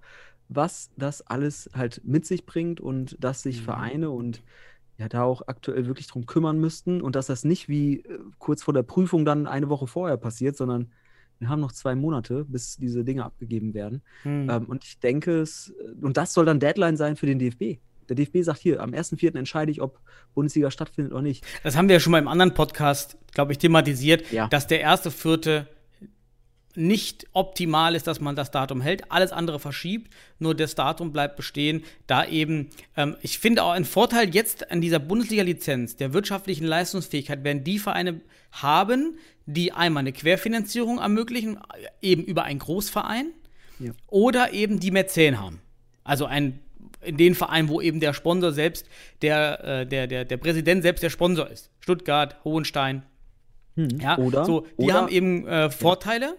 [0.48, 3.64] was das alles halt mit sich bringt und dass sich Mhm.
[3.64, 4.42] Vereine und
[4.98, 8.62] ja da auch aktuell wirklich drum kümmern müssten und dass das nicht wie äh, kurz
[8.62, 10.92] vor der Prüfung dann eine Woche vorher passiert, sondern
[11.40, 14.02] wir haben noch zwei Monate, bis diese Dinge abgegeben werden.
[14.22, 14.48] Hm.
[14.48, 17.80] Ähm, und ich denke, es, und das soll dann Deadline sein für den DFB.
[18.08, 19.36] Der DFB sagt hier, am 1.4.
[19.36, 19.98] entscheide ich, ob
[20.34, 21.44] Bundesliga stattfindet oder nicht.
[21.62, 24.46] Das haben wir ja schon mal im anderen Podcast, glaube ich, thematisiert, Ja.
[24.48, 25.66] dass der erste Vierte
[26.76, 29.10] nicht optimal ist, dass man das Datum hält.
[29.10, 31.84] Alles andere verschiebt, nur das Datum bleibt bestehen.
[32.06, 37.44] Da eben, ähm, ich finde auch ein Vorteil jetzt an dieser Bundesliga-Lizenz der wirtschaftlichen Leistungsfähigkeit
[37.44, 38.20] werden die Vereine
[38.52, 41.58] haben, die einmal eine Querfinanzierung ermöglichen,
[42.02, 43.26] eben über einen Großverein
[43.78, 43.92] Ja.
[44.08, 45.60] oder eben die Mäzen haben.
[46.02, 46.58] Also ein
[47.02, 48.86] in den Vereinen, wo eben der Sponsor selbst,
[49.20, 51.70] der, äh, der, der, der Präsident selbst der Sponsor ist.
[51.80, 53.02] Stuttgart, Hohenstein.
[53.76, 56.36] Ja, Oder- so, die oder- haben eben äh, Vorteile,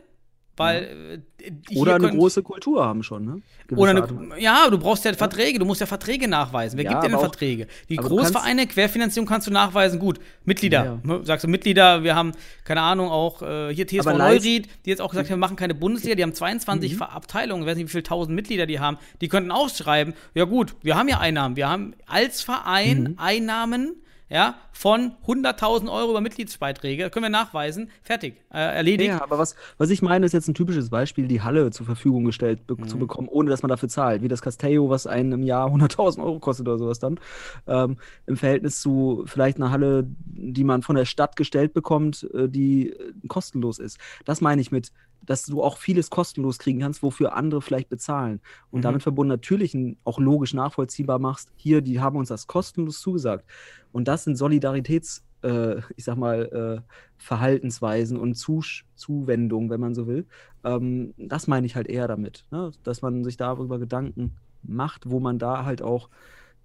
[0.58, 3.42] weil äh, hier Oder eine können- große Kultur haben schon, ne?
[3.68, 6.78] Gewisse oder eine, ja, du brauchst ja Verträge, du musst ja Verträge nachweisen.
[6.78, 7.68] Wer Ja, gibt dir denn Verträge?
[7.90, 10.20] Die Großvereine, Querfinanzierung kannst du nachweisen, gut.
[10.46, 12.32] Mitglieder, Ja, ne, sagst du Mitglieder, wir haben,
[12.64, 15.56] keine Ahnung, auch äh, hier TSV Aber Neuried, die jetzt auch gesagt haben, wir machen
[15.56, 17.02] keine Bundesliga, die haben 22 Mhm.
[17.02, 20.46] Abteilungen, ich weiß nicht, wie viele tausend Mitglieder die haben, die könnten auch schreiben, ja
[20.46, 23.14] gut, wir haben ja Einnahmen, wir haben als Verein Mhm.
[23.18, 23.96] Einnahmen,
[24.30, 29.10] ja, von 100.000 Euro über Mitgliedsbeiträge, können wir nachweisen, fertig, äh, erledigt.
[29.10, 32.26] Ja, aber was, was ich meine, ist jetzt ein typisches Beispiel, die Halle zur Verfügung
[32.26, 32.88] gestellt be Mhm.
[32.88, 34.22] zu bekommen, ohne dass man dafür zahlt.
[34.22, 37.20] Wie das Castello, was einen im Jahr 100.000 Euro kostet oder sowas dann.
[37.68, 42.50] Ähm, Im Verhältnis zu vielleicht einer Halle, die man von der Stadt gestellt bekommt, äh,
[42.50, 43.98] die äh, kostenlos ist.
[44.26, 44.92] Das meine ich mit,
[45.26, 48.42] dass du auch vieles kostenlos kriegen kannst, wofür andere vielleicht bezahlen.
[48.72, 48.84] Und Mhm.
[48.84, 53.46] damit verbunden natürlich auch logisch nachvollziehbar machst, hier, die haben uns das kostenlos zugesagt.
[53.92, 59.94] Und das sind Solidaritäts- äh, ich sag mal, äh, Verhaltensweisen und Zusch Zuwendungen, wenn man
[59.94, 60.26] so will.
[60.64, 62.72] Ähm, das meine ich halt eher damit, ne?
[62.84, 66.10] dass man sich darüber Gedanken macht, wo man da halt auch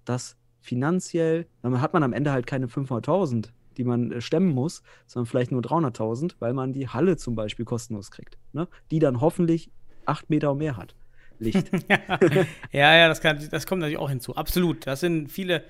[0.05, 4.83] das finanziell, dann hat man am Ende halt keine 500.000, die man äh, stemmen muss,
[5.07, 8.69] sondern vielleicht nur 300.000, weil man die Halle zum Beispiel kostenlos kriegt, ne?
[8.91, 9.71] die dann hoffentlich
[10.07, 10.95] acht Meter mehr hat.
[11.39, 11.71] Licht.
[12.73, 14.37] Ja, ja, das, kann, das kommt natürlich auch hinzu.
[14.37, 14.87] Absolut.
[14.87, 15.65] Das sind viele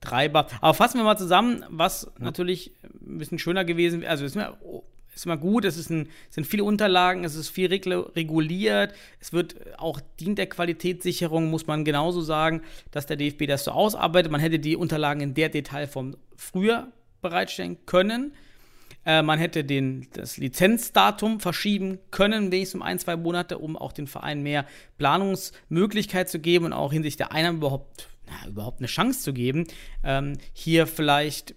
[0.00, 0.46] Treiber.
[0.60, 4.10] Aber fassen wir mal zusammen, was natürlich ein bisschen schöner gewesen wäre.
[4.10, 4.56] Also, es ist immer,
[5.14, 9.56] ist immer gut, es, ist ein, sind viele Unterlagen, es ist viel reguliert, es wird
[9.76, 14.30] auch dient der Qualitätssicherung, muss man genauso sagen, dass der DFB das so ausarbeitet.
[14.30, 16.88] Man hätte die Unterlagen in der Detailform früher
[17.20, 18.32] bereitstellen können.
[19.04, 23.92] Äh, man hätte den, das Lizenzdatum verschieben können, wenigstens um ein, zwei Monate, um auch
[23.92, 24.66] den Verein mehr
[24.98, 29.66] Planungsmöglichkeit zu geben und auch hinsichtlich der Einnahmen überhaupt, na, überhaupt eine Chance zu geben,
[30.04, 31.54] ähm, hier vielleicht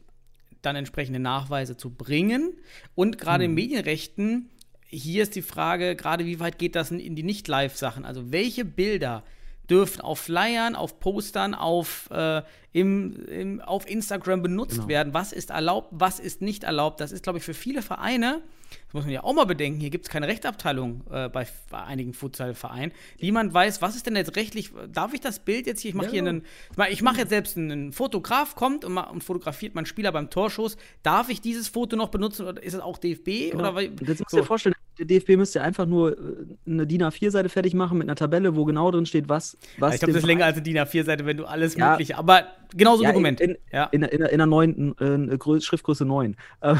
[0.61, 2.53] dann entsprechende Nachweise zu bringen.
[2.95, 4.49] Und gerade in Medienrechten,
[4.85, 8.05] hier ist die Frage, gerade wie weit geht das in, in die Nicht-Live-Sachen?
[8.05, 9.23] Also welche Bilder
[9.71, 12.41] dürfen auf Flyern, auf Postern, auf, äh,
[12.73, 14.87] im, im, auf Instagram benutzt Genau.
[14.87, 15.13] werden.
[15.13, 16.99] Was ist erlaubt, was ist nicht erlaubt?
[16.99, 18.41] Das ist, glaube ich, für viele Vereine,
[18.85, 21.83] das muss man ja auch mal bedenken, hier gibt es keine Rechtsabteilung äh, bei, bei
[21.83, 22.91] einigen Futsalvereinen.
[23.19, 26.07] Niemand weiß, was ist denn jetzt rechtlich, darf ich das Bild jetzt hier, ich mache
[26.07, 26.29] Ja, hier genau.
[26.29, 30.11] einen, ich mach- ich mache jetzt selbst einen Fotograf kommt und, und fotografiert meinen Spieler
[30.11, 30.77] beim Torschuss.
[31.03, 33.51] Darf ich dieses Foto noch benutzen oder ist es auch DFB?
[33.51, 33.71] Genau.
[33.71, 34.37] Oder jetzt musst so.
[34.37, 36.21] du dir vorstellen, der DFB müsste ja einfach nur äh,
[36.67, 39.57] eine DIN A4-Seite fertig machen mit einer Tabelle, wo genau drin steht, was.
[39.79, 41.91] was ich glaube, das ist länger als eine DIN A4-Seite, wenn du alles Ja.
[41.91, 42.17] Mögliche.
[42.17, 42.43] Aber
[42.75, 43.39] genauso Ja, Dokument.
[43.41, 43.85] In, ja.
[43.85, 46.35] in, in, in einer neuen äh, Grö Schriftgröße 9.
[46.61, 46.75] Äh,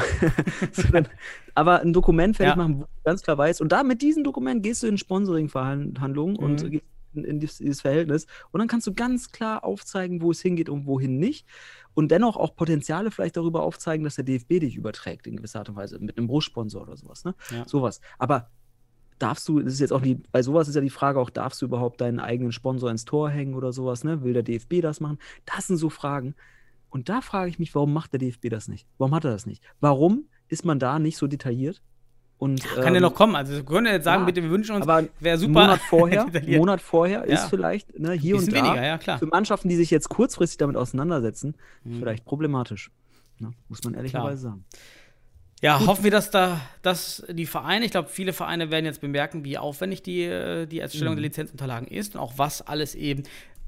[0.72, 1.08] sondern-
[1.54, 3.60] aber ein Dokument fertig machen, wo du ganz klar weiß.
[3.60, 6.38] Und da mit diesem Dokument gehst du in Sponsoring-Verhandlungen Mhm.
[6.38, 6.84] und gehst
[7.14, 8.26] in, in dieses Verhältnis.
[8.52, 11.46] Und dann kannst du ganz klar aufzeigen, wo es hingeht und wohin nicht.
[11.94, 15.68] Und dennoch auch Potenziale vielleicht darüber aufzeigen, dass der DFB dich überträgt in gewisser Art
[15.68, 17.24] und Weise mit einem Brustsponsor oder sowas.
[17.24, 17.34] Ne?
[17.50, 17.66] Ja.
[17.66, 18.00] Sowas.
[18.18, 18.48] Aber
[19.18, 21.62] darfst du, das ist jetzt auch die, bei sowas ist ja die Frage auch, darfst
[21.62, 24.22] du überhaupt deinen eigenen Sponsor ins Tor hängen oder sowas, ne?
[24.24, 25.18] Will der DFB das machen?
[25.44, 26.34] Das sind so Fragen.
[26.90, 28.86] Und da frage ich mich, warum macht der DFB das nicht?
[28.98, 29.62] Warum hat er das nicht?
[29.80, 31.82] Warum ist man da nicht so detailliert?
[32.42, 33.36] Und, Kann ja ähm, noch kommen.
[33.36, 34.84] Also, wir können ja jetzt sagen, ja, bitte, wir wünschen uns,
[35.20, 35.52] wäre super.
[35.52, 36.26] Monat vorher.
[36.58, 37.34] Monat vorher Ja.
[37.34, 39.20] ist vielleicht ne, hier und da weniger, ja, klar.
[39.20, 42.00] für Mannschaften, die sich jetzt kurzfristig damit auseinandersetzen, Mhm.
[42.00, 42.90] vielleicht problematisch.
[43.38, 43.52] Ne?
[43.68, 44.64] Muss man ehrlicherweise sagen.
[45.60, 49.44] Ja, hoffen wir, dass da, dass die Vereine, ich glaube, viele Vereine werden jetzt bemerken,
[49.44, 51.18] wie aufwendig die, äh, die Erstellung Mhm.
[51.18, 53.22] der Lizenzunterlagen ist und auch was alles eben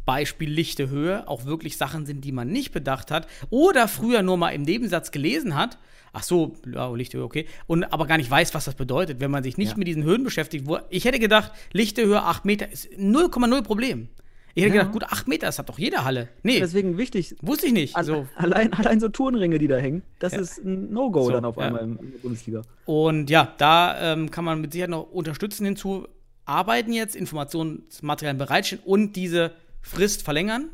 [0.05, 4.37] Beispiel lichte Höhe auch wirklich Sachen sind, die man nicht bedacht hat oder früher nur
[4.37, 5.79] mal im Nebensatz gelesen hat.
[6.17, 7.47] Ach so, ja, lichte Höhe, okay.
[7.67, 9.77] Und aber gar nicht weiß, was das bedeutet, wenn man sich nicht Ja.
[9.77, 10.67] mit diesen Höhen beschäftigt.
[10.67, 14.09] Wo, ich hätte gedacht, lichte Höhe 8 Meter ist 0,0 Problem.
[14.57, 14.83] Ich hätte Ja.
[14.83, 16.29] gedacht, gut, 8 Meter, das hat doch jede Halle.
[16.45, 17.97] Nee, Deswegen wichtig, wusste ich nicht.
[17.97, 18.29] Al- So.
[18.37, 20.39] Allein, allein so Turnringe, die da hängen, das Ja.
[20.41, 22.63] ist ein No-Go So, dann auf einmal in der Bundesliga.
[22.85, 26.07] Und ja, da ähm, kann man mit Sicherheit noch unterstützen hinzu,
[26.45, 29.51] arbeiten jetzt, Informationsmaterialien bereitstellen und diese
[29.83, 30.69] Frist verlängern.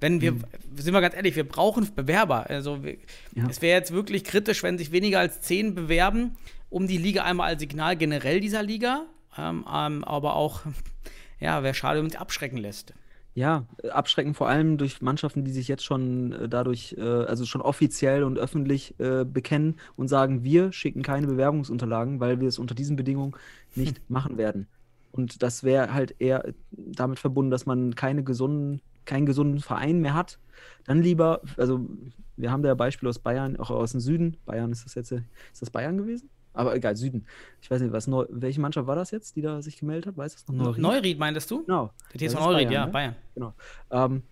[0.00, 0.36] Wenn wir,
[0.76, 2.48] sind wir ganz ehrlich, wir brauchen Bewerber.
[2.48, 2.96] Also wir,
[3.34, 3.46] Ja.
[3.48, 6.36] es wäre jetzt wirklich kritisch, wenn sich weniger als zehn bewerben,
[6.70, 10.62] um die Liga einmal als Signal generell dieser Liga, ähm, ähm, aber auch,
[11.40, 12.94] ja, wäre schade, wenn man sich abschrecken lässt.
[13.34, 17.60] Ja, abschrecken vor allem durch Mannschaften, die sich jetzt schon äh, dadurch, äh, also schon
[17.60, 22.74] offiziell und öffentlich äh, bekennen und sagen, wir schicken keine Bewerbungsunterlagen, weil wir es unter
[22.74, 23.34] diesen Bedingungen
[23.76, 24.66] nicht machen werden.
[25.12, 30.14] Und das wäre halt eher damit verbunden, dass man keine gesunden, keinen gesunden Verein mehr
[30.14, 30.38] hat.
[30.84, 31.88] Dann lieber, also
[32.36, 34.36] wir haben da ja Beispiele aus Bayern, auch aus dem Süden.
[34.46, 36.30] Bayern ist das jetzt, ist das Bayern gewesen?
[36.52, 37.26] Aber egal, Süden.
[37.60, 40.16] Ich weiß nicht, was Neu welche Mannschaft war das jetzt, die da sich gemeldet hat?
[40.16, 40.76] Weißt du das noch?
[40.76, 41.64] Neuried, meintest du?
[41.64, 41.90] Genau.
[42.14, 42.92] Der TSV Neuried, Bayern, ja, ne?
[42.92, 43.16] Bayern.
[43.34, 43.54] Genau.
[43.90, 44.22] Ähm,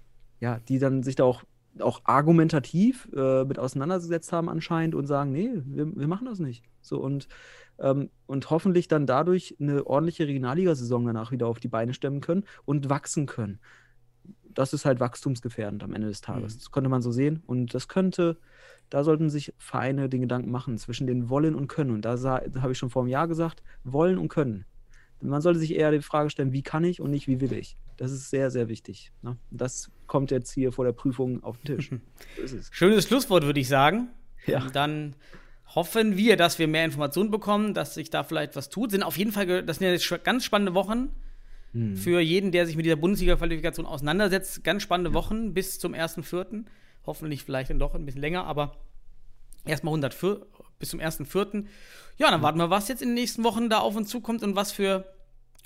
[0.40, 1.42] ja, die dann sich da auch,
[1.78, 6.64] auch argumentativ äh, mit auseinandergesetzt haben anscheinend und sagen, nee, wir, wir machen das nicht.
[6.80, 7.28] So und,
[7.78, 12.44] ähm, und hoffentlich dann dadurch eine ordentliche Regionalligasaison danach wieder auf die Beine stemmen können
[12.64, 13.60] und wachsen können.
[14.56, 16.54] Das ist halt wachstumsgefährdend am Ende des Tages.
[16.54, 16.58] Mhm.
[16.58, 17.42] Das könnte man so sehen.
[17.46, 18.38] Und das könnte,
[18.88, 21.90] da sollten sich Vereine den Gedanken machen zwischen den Wollen und Können.
[21.90, 24.64] Und da, habe ich schon vor einem Jahr gesagt, Wollen und Können.
[25.20, 27.76] Man sollte sich eher die Frage stellen, wie kann ich und nicht, wie will ich.
[27.98, 29.12] Das ist sehr, sehr wichtig.
[29.22, 29.36] Ne?
[29.50, 31.90] Und Das kommt jetzt hier vor der Prüfung auf den Tisch.
[32.46, 32.56] So.
[32.70, 34.08] Schönes Schlusswort, würde ich sagen.
[34.46, 34.68] Ja.
[34.72, 35.16] Dann
[35.74, 38.90] hoffen wir, dass wir mehr Informationen bekommen, dass sich da vielleicht was tut.
[38.90, 41.10] Sind auf jeden Fall, das sind ja jetzt ganz spannende Wochen
[41.76, 41.94] Hm.
[41.94, 44.64] für jeden, der sich mit dieser Bundesliga-Qualifikation auseinandersetzt.
[44.64, 46.64] Ganz spannende Wochen bis zum 1.4.
[47.04, 48.76] Hoffentlich vielleicht dann doch ein bisschen länger, aber
[49.66, 50.40] erstmal 104
[50.78, 51.66] bis zum 1.4.
[52.16, 54.56] Ja, dann warten wir, was jetzt in den nächsten Wochen da auf uns zukommt und
[54.56, 55.04] was für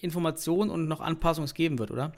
[0.00, 2.12] Informationen und noch Anpassungen es geben wird, oder?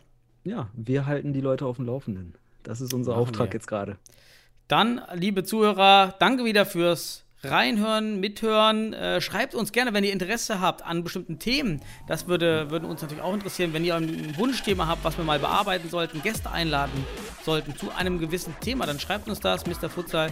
[0.44, 2.34] Ja, wir halten die Leute auf dem Laufenden.
[2.62, 3.54] Das ist unser Machen Auftrag wir.
[3.54, 3.98] jetzt gerade.
[4.68, 8.92] Dann, liebe Zuhörer, danke wieder fürs Reinhören, Mithören.
[8.92, 11.80] Äh, schreibt uns gerne, wenn ihr Interesse habt an bestimmten Themen.
[12.06, 15.40] Das würde, würde uns natürlich auch interessieren, wenn ihr ein Wunschthema habt, was wir mal
[15.40, 17.04] bearbeiten sollten, Gäste einladen
[17.44, 19.90] sollten zu einem gewissen Thema, dann schreibt uns das, Mr.
[19.90, 20.30] Futsal,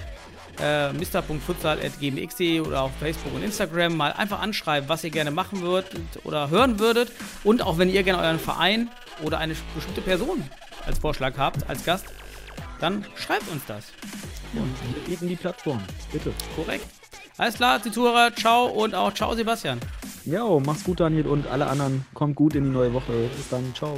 [0.60, 5.90] äh, mr.futsal.gmx.de oder auf Facebook und Instagram mal einfach anschreiben, was ihr gerne machen würdet
[6.22, 7.10] oder hören würdet.
[7.42, 8.88] Und auch wenn ihr gerne euren Verein
[9.22, 10.48] oder eine bestimmte Person
[10.86, 12.06] als Vorschlag habt, als Gast,
[12.78, 13.86] dann schreibt uns das.
[14.52, 15.82] Und wir bieten die Plattform.
[16.12, 16.32] Bitte.
[16.54, 16.99] Korrekt.
[17.40, 19.80] Alles klar, die Zuhörer, ciao und auch ciao Sebastian.
[20.26, 22.04] Ja, mach's gut, Daniel, und alle anderen.
[22.12, 23.30] Kommt gut in die neue Woche.
[23.34, 23.74] Bis dann.
[23.74, 23.96] Ciao.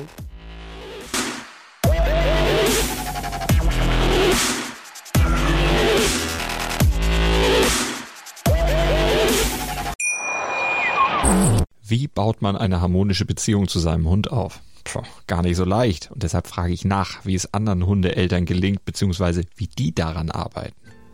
[11.83, 14.61] Wie baut man eine harmonische Beziehung zu seinem Hund auf?
[14.85, 16.13] Puh, gar nicht so leicht.
[16.13, 20.82] Und deshalb frage ich nach, wie es anderen Hundeeltern gelingt, beziehungsweise wie die daran arbeiten.